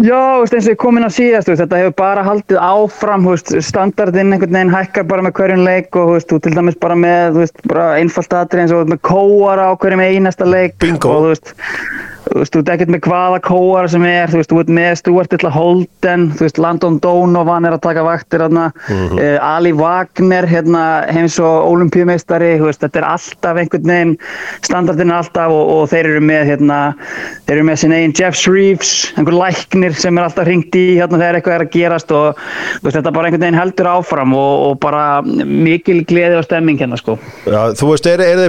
[0.00, 3.26] Já, eins og ég kom inn að síðast, þetta hefur bara haldið áfram,
[3.60, 7.42] standardinn einhvern veginn hækkar bara með hverjum leik og þú til dæmis bara með,
[7.98, 11.10] einfalt aðrið eins og með kóara á hverjum einasta leik Bingo.
[11.10, 11.36] og
[12.30, 14.90] þú veist, þú ert ekkert með hvaða kóara sem er, þú veist, þú ert með
[15.00, 18.68] Stuart Illa Holden, þú veist, Landon Donovan er að taka vaktir hérna,
[19.44, 24.14] Ali Wagner, hérna, heims og olimpíumeistari, þú veist, þetta er alltaf einhvern veginn,
[24.66, 26.80] standardinn er alltaf og, og þeir eru með, hérna,
[27.48, 31.18] þeir eru með sin eigin Jeff Shreves, einhver læknir sem er alltaf hringt í hérna
[31.20, 34.52] þegar eitthvað er að gerast og þú veist, þetta bara einhvern veginn heldur áfram og,
[34.68, 37.18] og bara mikil gleði og stemming hérna, sko.
[37.46, 38.46] Já, þú veist, er, er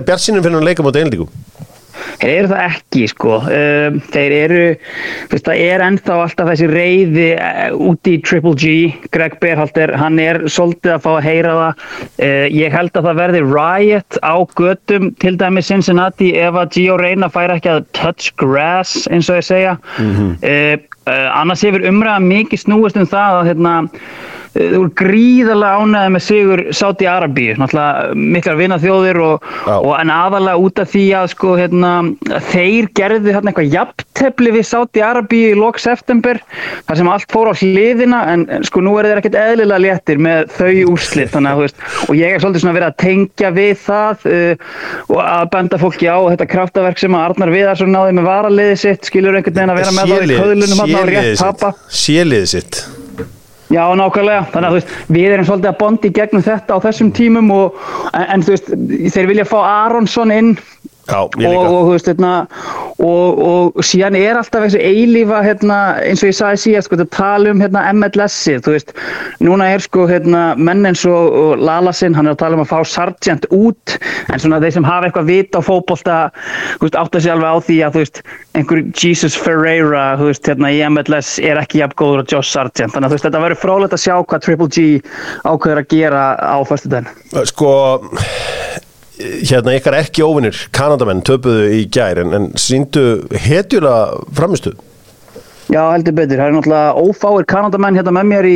[2.20, 4.62] Þeir eru það ekki sko, um, þeir eru,
[5.32, 8.74] veist það er ennþá alltaf þessi reyði uh, úti í Triple G,
[9.16, 11.86] Greg Berhalter, hann er svolítið að fá að heyra það,
[12.28, 17.00] uh, ég held að það verði riot á götum til dæmi Cincinnati ef að Gio
[17.02, 20.76] Reyna fær ekki að touch grass eins og ég segja, uh,
[21.08, 23.76] uh, annars hefur umræða mikið snúist um það að hérna,
[24.56, 30.60] þú voru gríðarlega ánæði með sigur Sáti Arabíu, náttúrulega miklar vinnaþjóðir og, og en aðalega
[30.66, 31.92] út af því að sko hérna
[32.52, 36.42] þeir gerðu hérna eitthvað jafntefli við Sáti Arabíu í lok september
[36.88, 40.52] þar sem allt fór á hliðina en sko nú er þeir ekkert eðlilega léttir með
[40.58, 43.76] þau úrslit þannig að þú veist og ég er svolítið svona verið að tengja við
[43.86, 44.54] það uh,
[45.08, 49.08] og að benda fólki á þetta kraftaverk sem að Arnar Viðarsson náði með varaliði sitt
[49.08, 50.84] skilur einhvern veginn að vera með það í köðlunum
[53.72, 54.46] Já, nákvæmlega.
[54.52, 57.80] Þannig að þú veist, við erum svolítið að bondi gegnum þetta á þessum tímum og,
[58.12, 58.72] en, en þú veist,
[59.16, 60.52] þeir vilja fá Aronsson inn
[61.10, 62.32] Já, og, og, veist, hérna,
[63.02, 67.10] og, og síðan er alltaf þessu eilífa, hérna, eins og ég sagði síðast, sko, að
[67.16, 68.92] tala um hérna, MLS-ið,
[69.44, 72.86] núna er sko, hérna, menn eins og, Lalasinn, hann er að tala um að fá
[72.88, 73.98] Sargent út,
[74.30, 75.80] en svona þeir sem hafa eitthvað vit á þú
[76.86, 78.22] veist, átta sig alveg á því að, veist,
[78.58, 83.10] einhver Jesus Ferreira, veist, hérna, í MLS er ekki jafn góður á Josh Sargent, þannig
[83.10, 84.88] að þetta verður frólægt að sjá hvað Triple G
[85.50, 87.12] ákveður að gera á föstudaginn.
[87.50, 87.74] Sko
[89.48, 93.98] hérna ykkar ekki óvinnir Kanadamenn töpuðu í gær en, en síndu hetjula
[94.38, 94.76] framistu
[95.72, 96.40] Já, heldur betur.
[96.40, 98.56] Það er náttúrulega ófáir Kanadamenn hérna með mér í,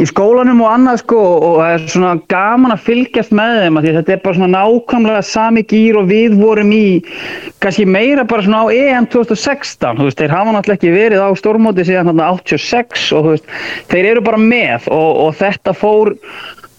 [0.00, 3.88] í skólanum og annað sko og það er svona gaman að fylgjast með þeim að
[3.98, 6.86] þetta er bara svona nákvæmlega sami gýr og við vorum í
[7.60, 11.28] kannski meira bara svona á EM 2016 þú veist, þeir hafa náttúrulega ekki verið á
[11.42, 13.54] stórmóti síðan þarna 86 og þú veist,
[13.92, 16.14] þeir eru bara með og, og þetta fór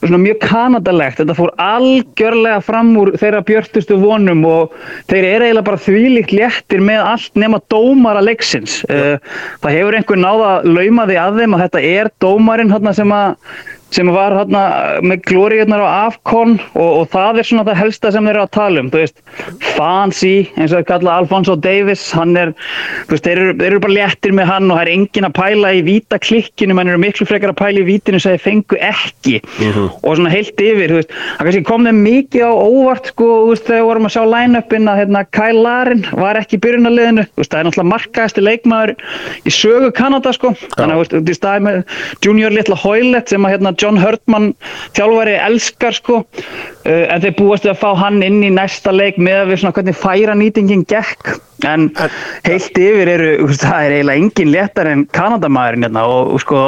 [0.10, 4.76] svona mjög kanadalegt, þetta fór algjörlega fram úr þeirra björtustu vonum og
[5.12, 8.82] þeir eru eiginlega bara þvílíkt léttir með allt nema dómara leiksins.
[8.90, 9.16] Uh,
[9.64, 13.36] það hefur einhver náða lauma því að þeim að þetta er dómarinn sem að
[13.96, 14.62] sem var hérna
[15.06, 18.54] með glóriðnar á Afcon og, og það er svona það helsta sem þeir eru að
[18.58, 19.22] tala um, þú veist,
[19.76, 22.52] Fancy, eins og þeir kalla Alfonso Davis, hann er,
[23.08, 25.36] þú veist, þeir eru, þeir eru bara léttir með hann og það er engin að
[25.40, 28.80] pæla í víta klikkinu, menn eru miklu frekar að pæla í vítinu sem þeir fengu
[28.84, 29.36] ekki.
[30.02, 33.50] Og svona heilt yfir, þú veist, það kannski kom þeim mikið á óvart, sko, þú
[33.54, 37.44] veist, þegar vorum að sjá line-upin að hérna Kyle Larin var ekki í byrjunarliðinu, þú
[37.44, 38.96] veist, það er náttúrulega markaðasti leikmaður
[39.46, 40.96] í sögu Kanada, sko, þannig
[43.86, 44.52] John Hurtman
[44.98, 49.44] þjálfari elskar, sko, uh, en þeir búast að fá hann inn í næsta leik með
[49.44, 51.36] að við svona hvernig færa nýtingin gekk
[51.70, 51.88] en
[52.46, 56.64] heilt yfir eru það er eiginlega engin léttar en Kanadamaðurinn hérna og, og sko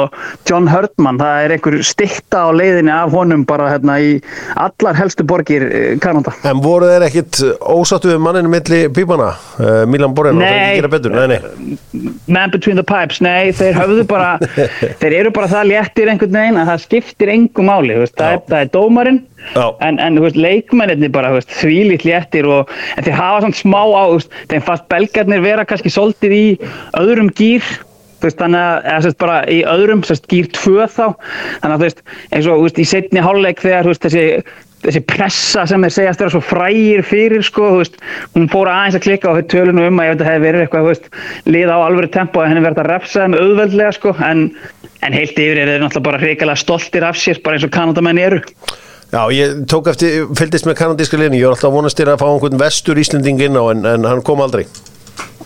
[0.48, 4.14] John Hurtman, það er einhver stikta á leiðinni af honum bara hérna í
[4.58, 9.32] allar helstu borgir eh, Kanada En voru þeir ekkit ósáttu við manninu milli pípana?
[9.58, 10.48] Uh, Milan Borjan, Nei.
[10.48, 14.36] ekki gera betur Nei, nei, Man between the pipes, nei, þeir höfðu bara
[15.00, 18.60] þeir eru bara það léttir einhvern veginn að það skiptir engu máli, það, er, það
[18.60, 19.20] er dómarinn.
[19.84, 24.04] En, en veist, leikmennirni bara þvílít léttir og þeir hafa svona smá á,
[24.52, 26.46] þeim fast belgarnir vera kannski svolítið í
[26.98, 27.66] öðrum gýr
[28.22, 31.84] veist, þannig að, eða sérst bara í öðrum, sérst gýr tvö þá þannig að þú
[31.86, 34.24] veist, eins og, veist, í setni hálfleik þegar, þessi
[34.84, 37.70] þessi pressa sem þeir segjast vera svo frægir fyrir sko,
[38.36, 40.64] hún fór aðeins að klikka og þau tölunum um að ég veit að hefði verið
[40.64, 41.08] eitthvað,
[41.50, 44.44] lið á alvöru tempo að henni verið að refsa þeim auðveldlega sko, en,
[45.02, 48.22] en heilt yfir er þeir náttúrulega bara hrikalega stoltir af sér, bara eins og kanadamenn
[48.22, 48.42] eru.
[49.08, 52.26] Já, ég tók eftir, fylgdist með kanadíska liðinu, ég var alltaf vonast þér að fá
[52.28, 54.66] einhvern vestur Íslending inn á en, en hann kom aldrei.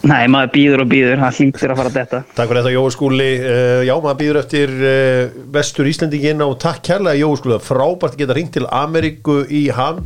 [0.03, 2.21] Nei, maður býður og býður, hann hlýtur að fara að detta.
[2.35, 6.49] Takk fyrir þetta Jói Skúli, uh, já maður býður eftir uh, vestur Íslending inn á
[6.59, 10.03] takk kærlega Jói Skúli, það er frábært að geta ringt til Ameríku í hann.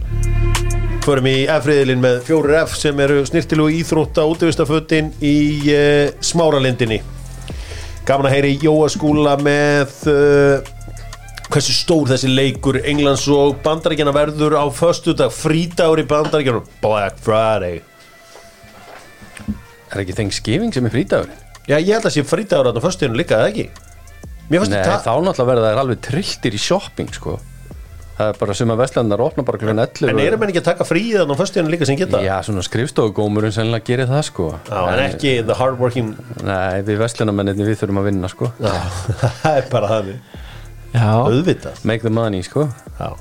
[1.06, 5.36] Förum í F-riðilinn með 4F sem eru snirtilu íþrótta útvistafötin í
[5.72, 7.00] uh, smáralindinni.
[8.04, 9.96] Gaman að heyri Jóa Skúla með
[11.52, 17.82] hversu stór þessi leikur Englands og Bandaríkjana verður á föstudag, frídagur í Bandaríkjana Black Friday.
[19.92, 21.34] Er ekki Thanksgiving sem er frítagur?
[21.66, 23.68] Já, ég held að sé frídagur á föstudaginu líka, eða ekki?
[24.46, 27.36] Nei, þá náttúrulega verða þær alveg trilltir í shopping sko.
[28.16, 30.68] Það er bara sem að Vestlandar opna bara klukkan 11 En erum enn ekki að
[30.70, 32.22] taka fríðan á föstudaginu líka sem geta?
[32.24, 34.46] Já, svona skrifstofugómurinn sennilega gerir það sko.
[34.70, 36.14] Já, en ekki the hardworking
[36.46, 38.48] Nei, við Vestlandamenninni við þurfum að vinna sko.
[38.62, 38.72] Já,
[39.42, 40.22] það er bara þannig.
[40.32, 40.45] Já,
[40.94, 41.82] Auðvitað.
[41.84, 42.68] Make the money sko.
[43.00, 43.16] Já,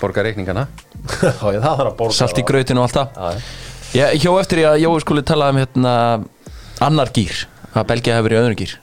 [0.00, 0.66] Borga reikningana.
[2.18, 3.46] Salt í grautinu og allt það.
[3.96, 5.94] Ég hjó eftir ég að Jói skuli tala um hérna
[6.84, 8.74] annar gýr að Belgia hefur verið öðrum gýr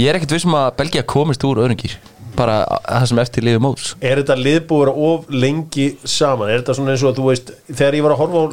[0.00, 1.96] Ég er ekkert vissum að Belgia komist úr öðrum gýr
[2.36, 3.86] bara að það sem eftir liður móts.
[4.00, 6.50] Er þetta liðbúður of lengi saman?
[6.52, 8.46] Er þetta svona eins og að þú veist þegar ég var að horfa á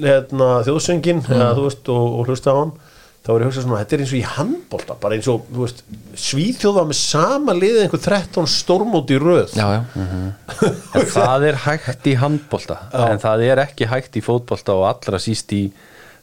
[0.00, 2.72] hérna, þjóðsöngin eða, þú veist, og, og hlusta á hann
[3.20, 5.42] þá var ég að hugsa svona, þetta er eins og í handbolta bara eins og,
[5.52, 5.82] þú veist,
[6.24, 9.52] Svíþjóð var með sama liðið einhver 13 stórmót í röð.
[9.58, 10.32] Já, já,
[10.96, 12.78] En það er hægt í handbolta
[13.10, 15.62] en það er ekki hægt í fótbolta og allra síst í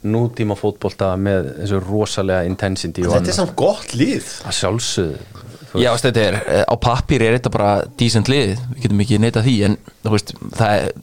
[0.08, 3.40] nútíma fótbolta með þessu rosalega intensity og Þetta er annað.
[3.42, 4.28] samt gott lið.
[4.48, 5.46] Að sjálfsögðu
[5.78, 9.56] já þetta er á pappir er þetta bara decent lið við getum ekki neita því
[9.68, 10.94] en þú veist, það er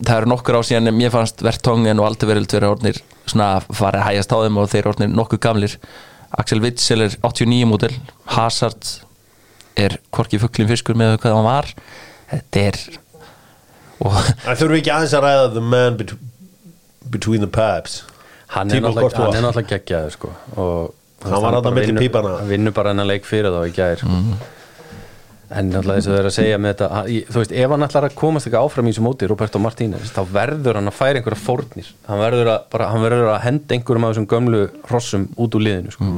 [0.00, 4.00] það eru nokkur á síðan en mér fannst Vertongen og Aldevereld vera orðnir svona farið
[4.00, 5.76] að hægast á þeim og þeir orðnir nokkuð gamlir.
[6.38, 7.94] Axel Witzel er 89 mótel
[8.36, 8.88] Hazard
[9.76, 11.68] er hvorki fugglin fiskur með hvað hann var.
[12.32, 12.80] Þetta er
[14.02, 16.14] Það þurfum ekki aðeins að ræða the man bet
[17.12, 18.00] between the pipes.
[18.52, 22.32] Hann er náttúrulega geggjaður sko og Hann var bara milli vinnur- pípanna.
[22.40, 24.16] hann vinnur bara hennar leik fyrir þá í gær sko.
[25.58, 27.86] En náttúrulega þess að það er að segja með þetta hann- þú veist, ef hann
[27.86, 31.20] ætlar að komast ekki áfram í þessu móti Roberto Martínez, þá verður hann að færa
[31.20, 35.28] einhverja fórnir, hann verður að, bara, hann verður að henda einhverjum af þessum gömlu hrossum
[35.36, 36.08] út úr liðinu sko.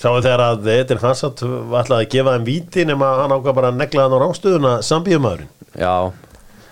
[0.00, 3.76] Sáum þegar að Edin Hansat ætlaði að gefa þeim víti nema hann ákvað bara að
[3.78, 5.92] negla hann á rámstöðuna sambíumæðurinn já,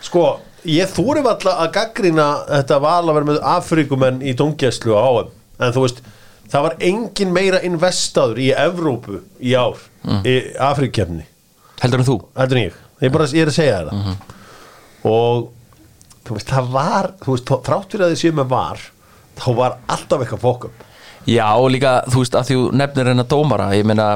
[0.02, 0.24] Sko,
[0.66, 5.30] ég þúri alltaf að gaggrina þetta val að vera með Afrikumenn í dóngjæslu á HM
[5.62, 6.02] en þú veist,
[6.50, 9.78] það var engin meira investaður í Evrópu í ár
[10.26, 11.28] í Afrikkefni
[11.82, 12.16] heldur en þú?
[12.38, 14.16] Heldur en ég, ég, bara, ég er að segja þetta
[15.12, 15.48] og
[16.22, 18.83] þú veist, það var, þú veist, þrátt fyrir að þið séu með var
[19.42, 20.88] þá var alltaf eitthvað fókum
[21.30, 24.06] Já, og líka, þú veist, að þú nefnir hennar dómara, ég meina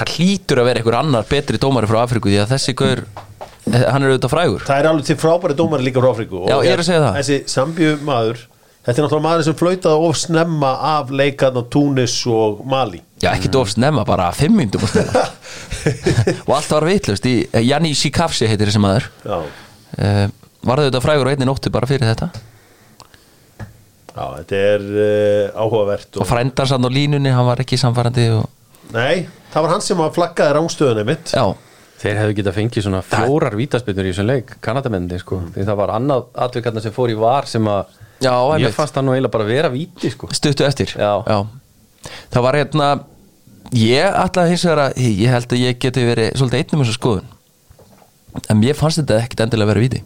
[0.00, 3.84] það hlýtur að vera einhver annar betri dómari frá Afriku því að þessi gaur eh,
[3.84, 4.64] hann er auðvitað frægur.
[4.66, 7.18] Það er alveg til frábæri dómari líka frá Afriku Já, ég er að segja það.
[7.20, 8.42] þessi sambíu maður
[8.84, 13.02] þetta er náttúrulega maður sem flautaði of snemma af leikarna Túnis og Mali.
[13.20, 14.84] Já, ekki dofst nefna, bara fimm myndum
[16.46, 19.10] og allt var vitlaust í eh, Janni Sikafsi heitir þessi maður.
[19.26, 20.26] Uh,
[20.64, 22.30] var það auðvitað frægur á einni nóttu bara fyrir þetta.
[24.10, 28.48] Já þetta er uh, áhugavert og frændans hann á línunni, hann var ekki samfærandi og...
[28.94, 31.34] nei, það var hann sem að flaggaði rángstöðunni mitt.
[31.36, 31.44] Já,
[32.00, 35.42] Þeir hefðu getað fengið svona fjórar vítaspinnur í þessum leik, Kanadamendi sko.
[35.52, 39.06] því það var annað atvikarna sem fór í var sem að Já, ég fannst það
[39.06, 40.28] nú eiginlega bara vera víti sko.
[40.32, 40.92] stuttu eftir.
[40.96, 41.46] Já.
[42.32, 42.88] það var hérna
[43.76, 47.28] ég ætlaði hins vegar að ég held að ég geti verið svolítið einnum þessu skoðun.
[48.48, 50.02] En mér fannst þetta ekkit endilega að vera víti.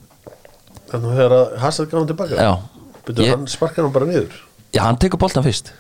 [0.91, 2.35] Þannig að þegar að Hassad gaf hann tilbaka?
[2.39, 2.53] Já,
[3.05, 4.37] Byrju, Ég- hann sparkar hann bara niður?
[4.73, 5.73] Já hann tekur boltan fyrst.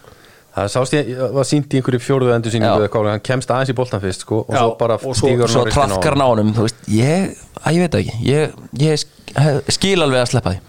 [0.54, 3.10] Það sást ég, var sínt í einhverju fjórðu endursýningu Já.
[3.10, 5.64] hann kemst aðeins í boltan fyrst sko, og Já, svo bara og svo- stígur svo
[5.64, 8.14] hann á trafkar hann á veist, ég, að ég veit það ekki.
[8.22, 10.60] Ég, ég skil alveg að sleppa því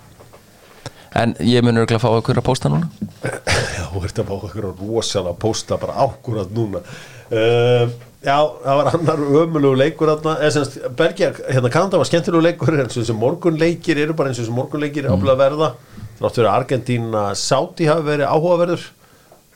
[1.22, 2.90] en ég mun örgulega að fá okkur að pósta núna
[3.24, 7.94] Já, þú ert að fá okkur að rosalega pósta bara ákúrat núna uh,
[8.26, 10.12] Já, það var annar ömulegu leikur
[10.50, 14.48] semst, Belgia, hérna Kanada var skemmtilegu leikur en svo sem morgunleikir eru bara eins og
[14.50, 15.14] sem morgunleikir mm.
[15.14, 15.70] ábúlega verða,
[16.18, 18.88] þrátt fyrir að Argentína Sáti hafi verið áhugaverður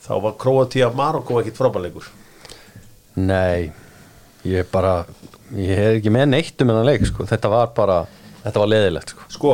[0.06, 2.12] þá var Kroatia Marokko ekkit frábærleikur
[3.20, 3.72] Nei,
[4.48, 5.02] ég bara
[5.58, 7.26] ég hef ekki með neitt um hennan leik sko.
[7.30, 8.00] þetta var bara,
[8.44, 9.30] þetta var leðilegt sko.
[9.34, 9.54] Sko,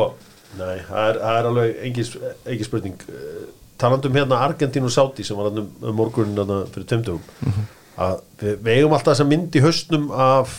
[0.58, 3.06] nei, það er, það er alveg engin spurning.
[3.12, 3.46] Eh,
[3.80, 7.64] talandi um hérna Argentínu og Sáti sem var þarna um morgunin fyrir tveimtugum
[7.96, 10.54] að við, við eigum alltaf þessa mynd í haustnum af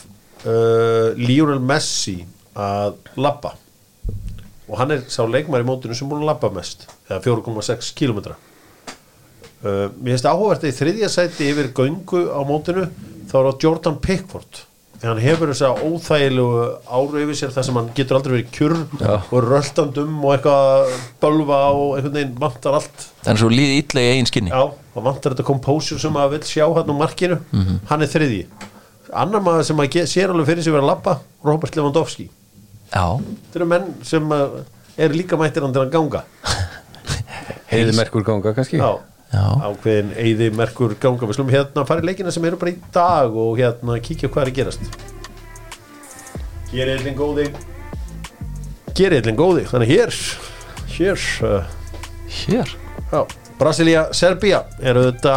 [0.46, 2.20] uh, Lionel Messi
[2.58, 3.56] að labba.
[4.68, 8.38] Og hann er sá leikmar í mótinu sem búin að labba mest eða 4,6 kilometra
[9.64, 12.88] uh, mér finnst áhugavert að í þriðja sæti yfir göngu á mótinu
[13.30, 14.62] þá er það Jordan Pickford
[14.98, 16.62] því hann hefur þessa óþægilegu
[16.98, 18.78] áru yfir sér þar sem hann getur aldrei verið kjurr
[19.30, 23.06] og röltandum og eitthvað bölva og einhvern veginn vantar allt.
[23.30, 24.50] En svo líði illa í eigin skinni.
[24.54, 24.64] Já,
[24.98, 27.38] og vantar þetta composure sem maður vil sjá hann á markinu,
[27.92, 28.42] hann er þriði
[29.16, 31.14] annar maður sem ge- sér alveg fyrir sig vera að labba,
[31.48, 32.26] Robert Lewandowski.
[32.92, 36.24] Já, þetta eru menn sem eru líka mættir hann til að ganga.
[37.72, 38.80] Heiði merkur ganga kannski?
[38.82, 39.00] Já, Já.
[39.36, 43.36] Ákveðin eyði merkur ganga við slum hérna fara í leikina sem eru bara í dag
[43.36, 44.86] og hérna kíkja hvað er að gerast.
[46.74, 47.50] Er eitthvað góði
[48.98, 50.16] er eitthvað góði þannig hér
[50.98, 51.76] hér uh,
[52.40, 52.72] hér?
[53.12, 53.22] Já,
[53.60, 55.36] Brasilia, Serbia eru þetta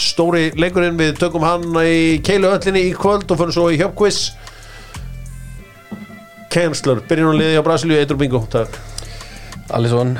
[0.00, 0.98] stóri leikurinn.
[0.98, 4.32] Við tökum hann í keiluöllinni í kvöld og fyrir svo í hjöpkviss
[6.54, 8.76] Kensler, byrjunarliði á Brasilíu, Eidur Bingo, takk.
[9.74, 10.12] Alisson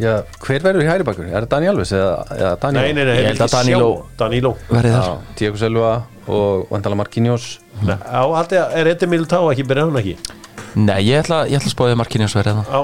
[0.00, 1.26] Já, hver verður í hæri bakur?
[1.30, 4.50] Er það Dani Alves eða, eða Dani Nei, nei, nei, Ég held að Danilo- Danilo.
[4.70, 5.92] Verið þar Já, Diego Selva
[6.26, 7.46] og Vandala Marquinhos.
[7.84, 10.16] Nei, Á, alltaf er Eddie Militá ekki, byrjar hann ekki?
[10.74, 12.82] Nei, ég ætla, ég ætla að spáði markinu eins og verið það Já,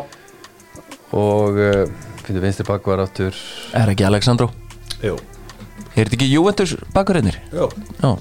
[1.18, 1.84] og uh,
[2.26, 3.34] fyrir vinstri baku var áttur
[3.74, 4.50] er ekki Alexandro?
[5.02, 5.16] Jú,
[5.96, 7.66] er þetta ekki Juventus bakurinnir jú.
[8.02, 8.12] Já,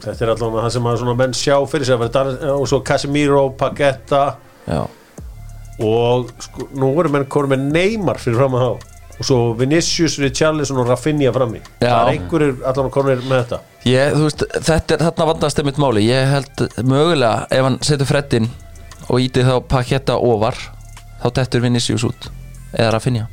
[0.00, 3.42] Þetta er allavega það sem að svona menn sjá fyrir sig að og svo Casemiro,
[3.60, 4.22] Pagetta
[4.66, 4.80] já
[5.80, 8.88] og sko, nú voru menn konum með Neymar fyrir fram að þá.
[9.20, 11.90] Og svo Vinicius, Richarlison og Rafinha frammi Já.
[11.90, 13.58] það er einhverjir allavega konur með þetta?
[13.84, 18.08] Ég, þú veist, þetta er þarna vandast einmitt máli Ég held mögulega ef hann setur
[18.08, 18.48] freddin
[19.10, 20.56] og íti þá paketta ofar
[21.20, 22.30] þá dettur Vinicius út.
[22.72, 23.26] Eða Rafinha.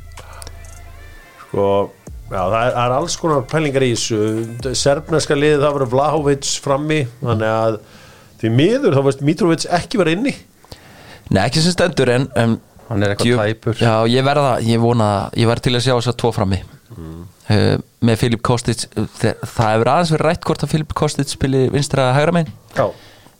[1.46, 1.64] Sko,
[2.28, 4.20] já, það er, það er alls konar pælingar í þessu.
[4.76, 7.80] Serbneska liðið það verður Vlahovic frammi þannig að
[8.42, 10.34] því miður þá veist Mitrovic ekki vera inni
[11.30, 12.56] Nei, ekki sem stendur en, en
[12.88, 13.76] Hann er eitthvað djú- tæpur.
[13.82, 16.62] Já, ég verða, ég vona ég verð til að sjá þess að tvo frammi.
[16.98, 17.26] Mm.
[18.04, 21.60] með Filip Kostic uh, þe- það hefur aðeins verið rætt hvort að Filip Kostic spili
[21.72, 22.52] vinstra hægra megin.
[22.78, 22.90] Uh,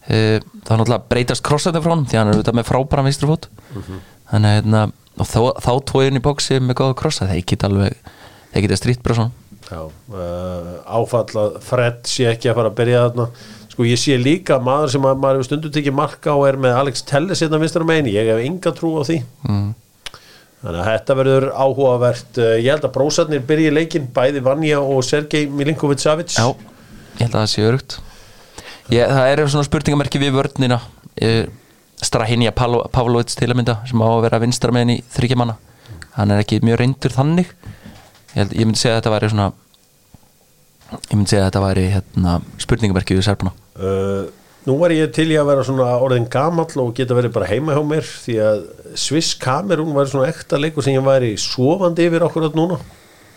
[0.09, 3.49] það er náttúrulega breytast krossandi frá hann því hann er auðvitað með frábæra vinstri fót.
[4.31, 4.83] Þannig að hérna,
[5.19, 7.99] og þá, þá tóðin í bóksi með góða krossa, þeir geta alveg
[8.55, 9.45] þeir geta strýtt bara svona.
[9.69, 13.27] Já uh, áfall að Fred sé ekki að fara að byrja þarna
[13.79, 16.79] sko ég sé líka maður sem að maður hefur stundu tekið marka og er með
[16.81, 19.21] Alex Telles hérna vinstra megin, ég hef enga trú á því.
[19.47, 19.69] Mm.
[20.59, 22.41] Þannig að þetta verður áhugavert.
[22.43, 26.35] Eh, Ég held að brósarnir byrji leikinn Bæði Vanja og Sergei Milinkovic-Savic.
[26.35, 27.99] Já, ég held að það sé örugt.
[28.89, 30.81] Það eru svona spurningamerki við vörnina.
[31.23, 31.47] Uh,
[32.03, 35.55] Strahinja Pavlovic til að mynda sem á að vera vinstra með henni þryggja manna.
[36.19, 37.55] Hann er ekki mjög reyndur þannig.
[37.55, 39.49] Ég, held, ég myndi segja að þetta væri svona
[40.97, 44.29] ég myndi segja að þetta væri hérna, spurningamerki við serpuna uh,
[44.69, 47.77] Nú var ég til í að vera svona orðin gamall og geta verið bara heima
[47.77, 48.63] hjá mér því að
[49.01, 52.77] Swiss Cameroon var svona ekta leikur sem ég væri svofandi yfir okkur átt núna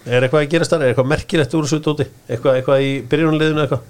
[0.01, 0.83] Er eitthvað að gerast þar?
[0.83, 2.07] Er eitthvað merkilegt úr þessu tóti?
[2.25, 3.83] Eitthvað, eitthvað í byrjunarliðinu eitthvað?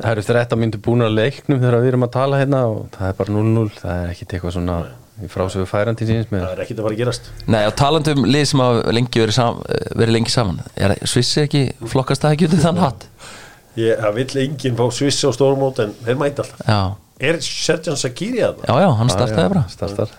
[0.00, 3.06] Það eru 13 myndir búin að leiknum þegar við erum að tala hérna og það
[3.06, 6.62] er bara 0-0 það er ekkit eitthvað svona í frásögu færandi síns með Það er
[6.64, 7.28] ekkit að fara að gerast.
[7.52, 9.60] Nei, og talandi um lið sem hafa lengi verið, sam,
[10.00, 10.60] verið lengi saman.
[10.80, 11.62] Er Svissi ekki
[11.92, 13.06] flokkast það ekki í þann hatt?
[13.80, 16.66] Ég, vill enginn fá Swiss á stórmót en þeir mæta alltaf.
[16.66, 16.80] Já,
[17.20, 18.70] Er Serjan Sakiri að það?
[18.70, 19.64] já, já, hann startaði bara.
[19.68, 20.14] startar.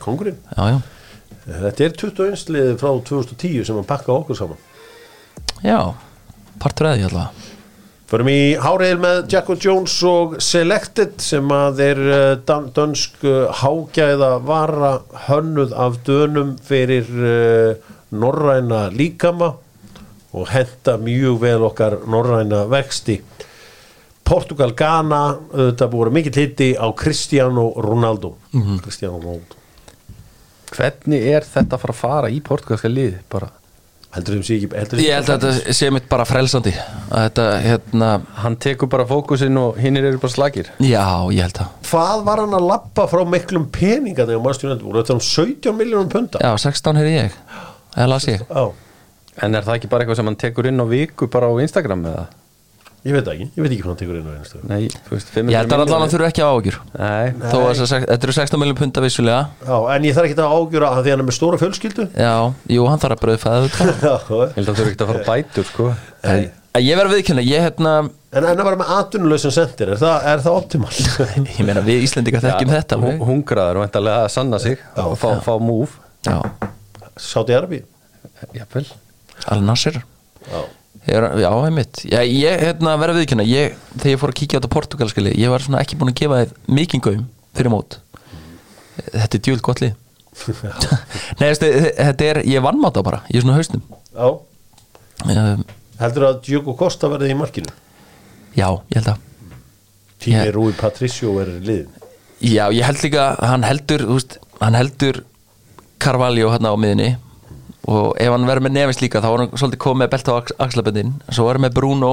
[0.00, 0.40] Kongurinn?
[0.56, 0.80] Já, já,
[1.50, 4.58] Þetta er 21 liðið frá 2010 sem að pakka okkur saman.
[5.64, 5.78] Já
[6.60, 7.46] partur að því alltaf
[8.10, 13.52] Förum í háriðil með Jacko Jones og Selected sem að er uh, dan- dönsk uh,
[13.60, 14.96] hágæða vara
[15.28, 19.52] hönnuð af dönum fyrir uh, norræna líkama
[20.34, 23.20] og henda mjög vel okkar norræna vexti.
[24.26, 25.22] Portugal Ghana
[25.54, 28.34] þetta voru mikill hitti á Cristiano Ronaldo.
[28.82, 29.54] Cristiano Ronaldo.
[30.74, 33.50] Hvernig er þetta að fara að fara í portugalska lið bara?
[34.16, 36.72] Heldur sé ekki heldur Ég held að þetta sé mitt bara frelsandi.
[37.10, 38.10] Þetta, hérna,
[38.42, 41.04] Hann tekur bara fókusinn og hinnir eru bara slagir já,
[41.34, 41.72] ég held að.
[41.90, 45.78] Hvað var hann að lappa frá miklum peninga þegar maður stjórnandi voru þetta um 17
[45.78, 47.40] miljónum punta Já, 16 er ég,
[47.96, 48.46] eða las ég.
[48.50, 48.68] Já,
[49.40, 52.02] En er það ekki bara eitthvað sem hann tekur inn á viku bara á Instagram
[52.10, 52.24] eða?
[53.06, 55.30] Ég veit ekki, ég veit ekki hvað hann tekur inn á einstu Nei, þú veist,
[55.32, 58.08] 500 Ég held að allan að þurfa ekki á ágjur Nei, Þó að þessar sex-
[58.10, 59.40] þetta eru 16 miljón punta vissulega.
[59.64, 62.06] Já, en ég þarf ekki að ágjöra hann því hann er með stóra fjölskyldu.
[62.12, 62.34] Já,
[62.76, 65.22] jú, hann þarf að bröðfæða þetta Já, ég held að þú eru ekkert að fara
[65.24, 65.88] á bætur sko.
[66.28, 66.42] Nei.
[66.80, 67.92] Ég verð að viðkynna, ég hérna
[68.30, 70.90] En en að vera með atvinnulausan sendir, er það, er það optimal?
[71.58, 73.24] Ég meina, við Íslendinga þekkjum þetta alveg.
[73.26, 75.96] Hungraður og endalega að sanna sig og fá, fá múf
[76.28, 76.36] Já,
[77.18, 77.80] Sáti Arbi
[78.54, 78.84] Jafnvel.
[79.50, 84.20] Al-Nasser Já, Ég er, já, einmitt Já, ég hérna, verð að viðkynna, ég, þegar ég
[84.20, 86.52] fór að kíkja á þetta portugalska lið, ég var svona ekki búin að gefa þið
[86.80, 87.24] mikið gaum
[87.56, 87.98] fyrir mót
[89.00, 89.94] Þetta er djúld gott lið
[91.40, 94.28] Nei, veistu, þetta er, ég vann máta bara, ég er svona hausnum Já.
[95.26, 95.64] um,
[96.00, 97.72] heldur að Diogo Costa verði í markinu?
[98.56, 99.26] Já, ég held að
[100.20, 100.44] Tími.
[100.52, 101.98] Rúi Patricio verður í liðin
[102.40, 105.22] Já, ég held líka, hann heldur þú veist, hann heldur
[106.00, 107.10] Carvalho hérna á miðinni
[107.88, 110.38] og ef hann verður með nefis líka þá var hann svolítið komið með belta á
[110.66, 111.14] axlaböndin.
[111.30, 112.12] Svo var hann með Bruno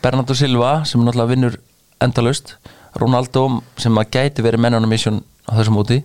[0.00, 1.58] Bernardo Silva sem náttúrulega vinnur
[2.00, 2.56] endalaust
[3.00, 6.00] Ronaldo sem að gæti verið menn on a mission á þessum móti.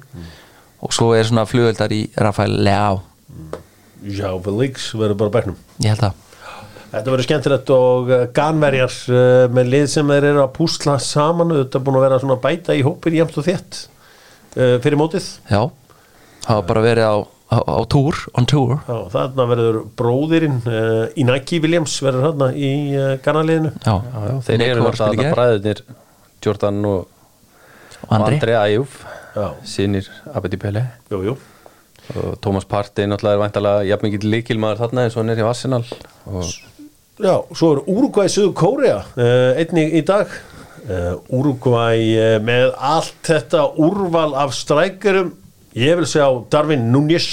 [0.84, 3.02] Og svo er svona flugöldar í Rafael Leao.
[4.06, 5.58] Já, Felix verður bara á bekknum.
[5.82, 6.22] Ég held að
[6.96, 11.52] Þetta verður skemmtilegt og uh, ganverjar uh, með lið sem þeir eru að púsla saman
[11.52, 15.28] þetta er búin að vera svona bæta í hópin jæmt og þétt uh, fyrir mótið.
[15.50, 15.60] Já,
[16.46, 17.16] hafa bara verið á,
[17.56, 18.76] á, á túr, on tour.
[18.88, 24.36] Já, þarna verður bróðirinn uh, Inaki Williams verður þarna í uh, ganaliðinu já, Já, já,
[24.50, 25.34] þeir eru gær.
[25.36, 25.82] bræðinir
[26.46, 27.08] Jordan og,
[28.06, 28.36] og Andri.
[28.38, 29.02] Andri Æjúf
[29.36, 30.86] Já, Sinir Abedi Pele.
[31.12, 31.34] Jú, jú.
[32.16, 35.48] Og Thomas Partey náttúrulega er væntalega jafn mikið líkilmaður þarna eins og hann er í
[35.50, 35.82] Arsenal.
[36.30, 36.52] Og
[37.24, 40.32] Já, svo er Uruguay Suður Kórea uh, einnig í dag.
[40.86, 45.34] Uh, Uruguay uh, með allt þetta úrval af strækjurum
[45.76, 47.28] ég vil segja á Darvin Núñez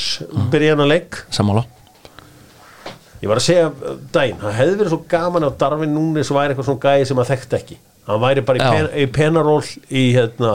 [0.53, 1.21] byrja hann að leik.
[1.35, 1.65] Sammála.
[3.23, 3.67] Ég var að segja
[4.15, 7.29] daginn, það hefði verið svo gaman ef Darvin Núñez væri eitthvað svona gæði sem að
[7.31, 7.77] þekkt ekki.
[8.09, 8.71] Hann væri bara í, Já.
[8.73, 9.61] pen, í penaról
[9.95, 10.55] í hérna,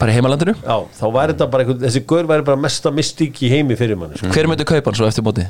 [0.00, 0.56] bara í heimalandinu?
[0.58, 4.00] Já, þá væri þetta bara eitthvað, þessi gaur væri bara mesta mystík í heimi fyrir
[4.00, 4.32] manni sko.
[4.34, 5.44] hver myndi kaupa hann svo eftir móti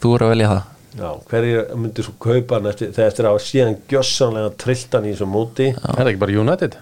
[0.00, 0.62] þú voru að velja það.
[0.96, 5.12] Já, hverjir myndi svo kaupa hann eftir, þegar eftir að síðan gjössanlega trillt hann í
[5.12, 5.68] þessum móti?
[5.76, 6.78] Er það ekki bara United?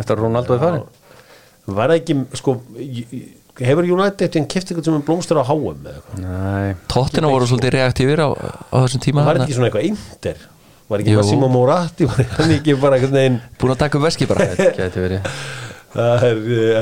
[0.00, 0.88] Eftir að Ronaldo er farin
[1.76, 2.56] var það ekki, sko
[3.60, 7.48] hefur United en keft eitthvað sem er blómstur á HM eða eitthvað, Nei, Tóttina voru
[7.50, 10.44] svolítið reaktífir á, á þessum tíma var ekki svona eitthvað eindir
[10.90, 11.16] var ekki.
[11.16, 12.06] Massimo Moratti?
[12.10, 14.48] Var ekki bara eitthvað neginn búin að taka upp veski bara.
[15.90, 16.24] Það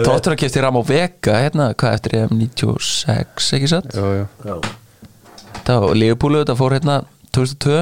[0.05, 3.95] Tóttina kefti Ramó Vega hérna, hvað eftir EM 96 ekki satt?
[3.97, 4.27] Jú, jú.
[4.45, 4.59] já,
[5.65, 6.97] það var Leopúlu, þetta fór hérna
[7.33, 7.79] 2002,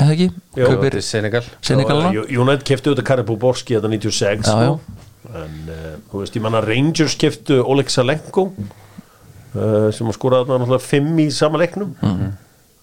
[0.00, 0.28] eða ekki?
[0.56, 2.00] Er Senegal.
[2.24, 4.56] United keftu auðvitað Karel Búborski þetta 96 Já, sko.
[4.64, 5.04] já.
[5.34, 10.64] En uh, þú veist, ég manna Rangers keftu Oleg Salenko uh, sem að skora þarna
[10.64, 11.94] náttúrulega 5 í sama leiknum.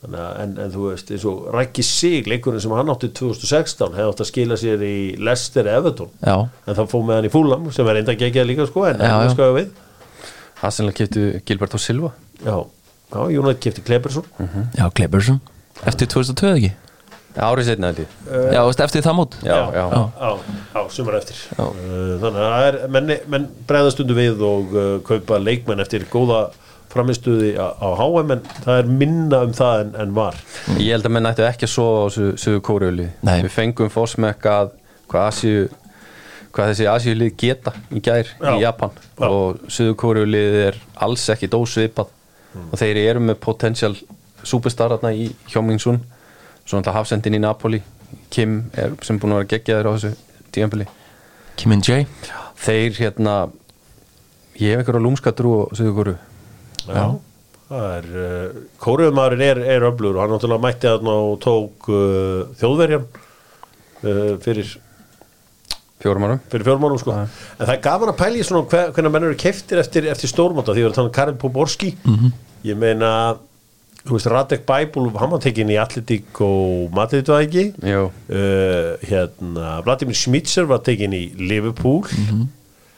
[0.03, 3.95] Þannig að, en, en þú veist, eins og Rækki Sig leikurinn sem hann átti 2016
[3.95, 6.11] hefði átt að skila sér í Leicester Everton.
[6.19, 8.99] Já, en það fóð með hann í Fúlam sem er enda geggjað líka sko en
[8.99, 9.31] það já.
[9.37, 9.73] skoðu við.
[10.63, 12.11] Arsenal keftu Gilbert og Silva.
[12.43, 12.57] Já,
[13.13, 14.25] já, United kefti Klebersson
[14.75, 15.39] já, Klebersson
[15.85, 16.71] eftir 2002 eða ekki
[17.33, 19.37] Árið setna þetta já, veist, eftir það mót.
[19.41, 21.39] Já, já, já, já, já, sumar eftir.
[21.57, 21.71] Uh,
[22.21, 26.43] þannig að er, menn, menn bregðast undir við og uh, kaupa leikmenn eftir góða
[26.93, 30.37] framistuði á, á HM en það er minna um það en, en var.
[30.77, 33.37] Ég held að menn ættu ekki að sofa á Kóriuli Nei.
[33.47, 34.75] Við fengum fórsmekk að
[35.09, 35.67] hvað, Asíu,
[36.53, 38.51] hvað þessi Asíulið geta í gær Já.
[38.53, 38.93] í Japan.
[39.17, 39.29] Já.
[39.29, 42.13] og Suðu Kóriulið er alls ekki dósvipað.
[42.69, 43.95] Og þeir eru með potential
[44.45, 46.03] superstararna í Hjómingsun
[46.65, 47.81] svo náttúrulega hafsendin í Napoli
[48.33, 50.13] Kim er, sem búin að vera geggjaður á þessu
[50.53, 50.87] tíðanbili
[51.59, 52.05] Kim In-J
[52.63, 53.33] þeir hérna
[54.59, 56.15] ég hef einhverja lúmska trú á Suðu Kóru
[56.87, 57.05] já,
[57.69, 62.55] það er uh, Kóruðumæðurinn er, er öflugur og hann náttúrulega mætti þarna og tók uh,
[62.61, 64.73] þjóðverjan uh, fyrir
[66.03, 66.39] fjórum árum.
[66.51, 67.13] fyrir fjórmánum sko.
[67.15, 67.29] En
[67.63, 70.73] það er gaman að pæla í svona hver, hvernig menn eru keftir eftir, eftir stórmáta
[70.75, 72.33] því að það er Karin Poborski Mhm.
[72.67, 73.11] ég meina
[74.03, 77.65] þú veist, Radek Bæbúl hann var tekin í Atletík og Madrid var það ekki?
[77.83, 82.03] Uh, hérna, Vladimir Schmitzer var tekin í Liverpool.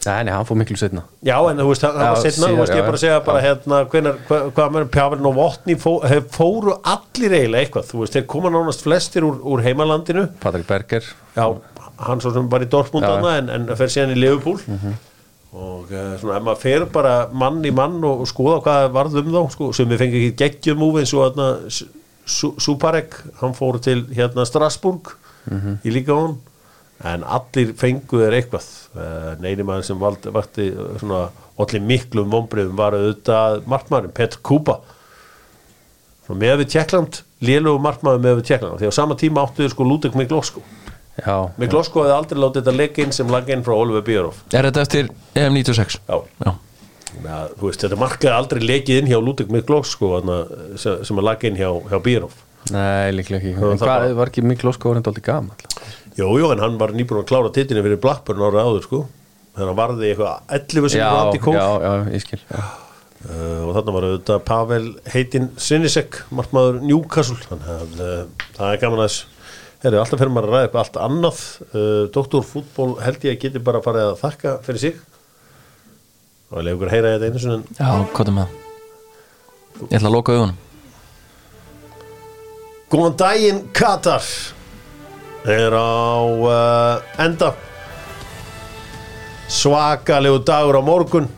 [0.05, 2.49] Nei, nei, hann fór miklu setna Já, en þú veist, það það var Já, setna,
[2.51, 3.45] þú veist, ég já, er bara að segja bara já.
[3.47, 5.89] hérna, hvenar, hva, hvað með Pjáverinn og Votni fó,
[6.35, 11.09] fóru allir eiginlega eitthvað, þú veist, þeir koma nánast flestir úr, úr heimalandinu, Patrik Berger.
[11.33, 11.47] Já,
[12.05, 13.15] hann svo sem bara í Dortmund Já.
[13.15, 14.61] annað, en, en fer síðan í Liverpool
[15.55, 19.21] og uh, svona, ef maður fer bara mann í mann og, og skoða hvað varð
[19.21, 21.93] um þá, sko, sem við fengið ekki geggjum múfi eins og
[22.25, 25.11] Suparek, hann fór til hérna Strasbourg
[25.85, 26.39] í líka hún
[27.05, 28.67] en allir fengu þeir eitthvað.
[28.95, 30.69] Uh, neini maður sem valdi, vakti
[31.01, 31.27] svona
[31.61, 34.79] allir miklum vombriðum var auðvitað markmaðurinn, Petr Kuba.
[36.31, 40.65] Með við Tjekkland lélögu markmaður með við Tjekkland því á sama tíma áttu þau sko
[41.15, 44.41] Miklosko Já, Miklosko hefði aldrei látið þetta leggja inn sem lagga inn frá Oliver Björov
[44.51, 45.99] Er þetta eftir EM96?
[46.09, 46.51] Já, Já.
[47.23, 50.41] ja, þú veist, þetta markaði aldrei leggið inn hjá Ludek Miklosko þarna,
[50.81, 52.41] sem, að lagga inn hjá, hjá Björov
[52.73, 53.53] nei, líklega ekki.
[53.55, 55.67] En það hvað, var ekki miklu ósko orðin aldrei gamall?
[56.15, 59.01] Jú, jú, en hann var nýbúin að klára titinni fyrir Blackburn ára áður sko.
[59.55, 63.61] Þannig að hann varði eitthvað 11 sem Já, randi kól já, já, ég skil uh,
[63.65, 67.39] og þarna var auðvitað Pavel heitin Sinisek, markmaður Newcastle.
[67.51, 68.17] Þannig að uh,
[68.57, 69.19] það er gaman að
[69.85, 71.39] Herri, alltaf fyrir maður að ræða eitthvað allt annað.
[71.69, 74.95] Uh, Doktorfútból held ég að geti bara farið að þakka fyrir sig.
[76.49, 78.63] Og ég leif ykkur að heyra þetta einu en Já, hvað er með það?
[79.83, 80.57] Ég ætla að loka augunum.
[82.95, 84.31] Góðan daginn Katar.
[85.53, 87.51] Er á uh, enda.
[89.53, 91.29] Svakalegu dagur á morgun.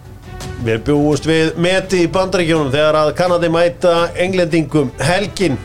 [0.64, 5.60] Við bjúumst við meti í bandaríkjónum þegar að Kanadi mæta englendingum helgin.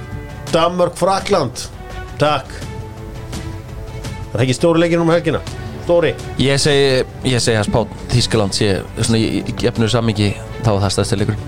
[0.51, 1.69] Danmörk Frakland
[2.19, 2.72] takk
[4.33, 5.41] það er ekki stóri leikin um helgina.
[5.83, 6.13] Stóri.
[6.39, 8.69] Ég segi, ég segi að spát Þískaland sé
[9.03, 10.29] svona í í gefnu samingi
[10.63, 11.41] þá það stæðstu leikur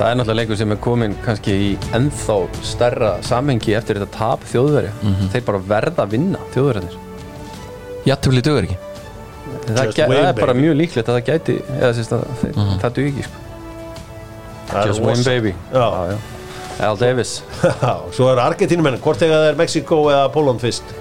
[0.00, 4.46] Það er náttúrulega leikur sem er komin kannski í ennþá stærra samhengi eftir þetta tap
[4.48, 4.94] þjóðverja.
[5.34, 6.94] Þeir bara verða að vinna þjóðverjarnir.
[8.08, 8.78] Jættufli dugur ekki.
[9.66, 12.96] Það, gæ, það er bara mjög líklegt að það gæti eða sérst að þeir, það
[12.96, 13.44] dugi ekki sko.
[14.86, 15.86] Just win baby Já.
[16.14, 16.16] já.
[16.86, 17.34] Al Davis.
[18.16, 18.96] Svo er Argentínumenn.
[19.04, 20.94] Hvort eiga það er Mexiko eða Póland fyrst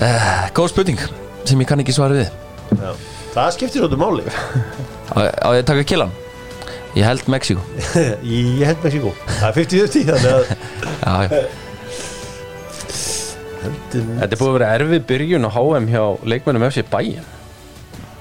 [0.00, 1.00] uh, Góð spurning
[1.46, 2.30] sem ég kann ekki svara við.
[2.74, 2.90] Já.
[3.34, 4.24] það skiptir áttu máli.
[5.16, 6.10] Á, á ég taka killan?
[6.96, 7.60] Ég held Mexíku
[8.24, 10.44] ég held Mexiko það er 50-50 þannig að
[11.06, 11.46] Já, já.
[13.66, 17.26] Þetta er búið að vera erfið byrjun á HM hjá leikmennum FC Bayern.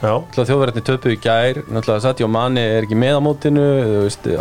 [0.02, 1.60] Já, Þjóðverðarnir töpuðu í gær.
[1.70, 3.66] Náttúrulega Sadio Mane er ekki með á mótinu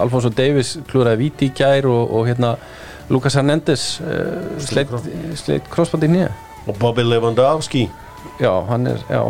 [0.01, 2.55] Alfonso Davis klúraði víti í gær og, og hérna
[3.12, 4.93] Lucas Hernandez uh, sleitt
[5.41, 6.31] sleitt krossbandi í nýja
[6.66, 7.88] og Bobby Lewandowski.
[8.40, 9.22] Já, hann er, já,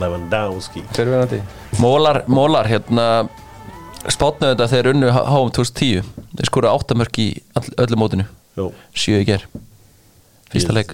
[0.00, 0.82] Lewandowski.
[0.96, 1.40] Fyrirverandi
[1.80, 3.28] Mólar, mólar hérna
[4.10, 7.28] spátnaðu þetta þegar unnu HM 2010 þeir skora áttamörk í
[7.80, 8.26] öllu mótinu.
[8.58, 9.46] Jú, sjö í ger
[10.52, 10.76] fyrsta Yes.
[10.76, 10.92] leik.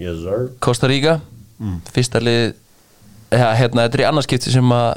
[0.00, 0.48] Yes sir.
[0.60, 1.20] Costa Rica.
[1.92, 2.54] Fyrsta lið
[3.32, 4.88] ja, hérna, þetta er í annarskipti sem að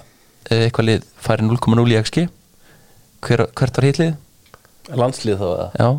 [0.49, 2.23] eh, eitthvað lið færi 0,0 í XG
[3.23, 4.13] Hver, hvert var hitlið?
[4.99, 5.67] Landslið þá eða?
[5.79, 5.89] Já,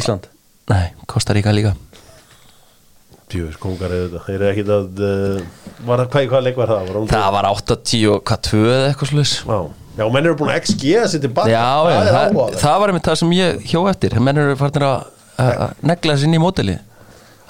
[0.00, 0.28] Ísland.
[0.70, 1.74] Nei, Costa Rica líka
[3.34, 4.20] Djúvis kongar eða þetta.
[4.28, 6.92] Þeir eru ekkit að uh, var, hvað, hvað leik var það?
[6.94, 9.58] Var það var 80 og hvað 2 eða eitthvað slúðis Já,
[9.98, 12.58] já menn eru búin að XG að setja bak Já, já, það er það, áhugaverð.
[12.64, 14.16] það var einmitt það sem ég hjó eftir.
[14.28, 15.10] Menn eru farnir að
[15.44, 16.78] að- að negla þessi inn í mótili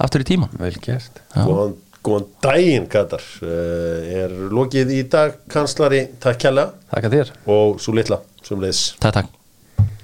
[0.00, 1.20] aftur í tíman Vel gert.
[1.36, 1.74] Góðan,
[2.04, 3.22] góðan daginn Katar.
[3.44, 7.32] Uh, Er lokið í dag kanslari Takk kjalla Þakka þér.
[7.52, 9.32] Og svo litla sem leiðis Takk, takk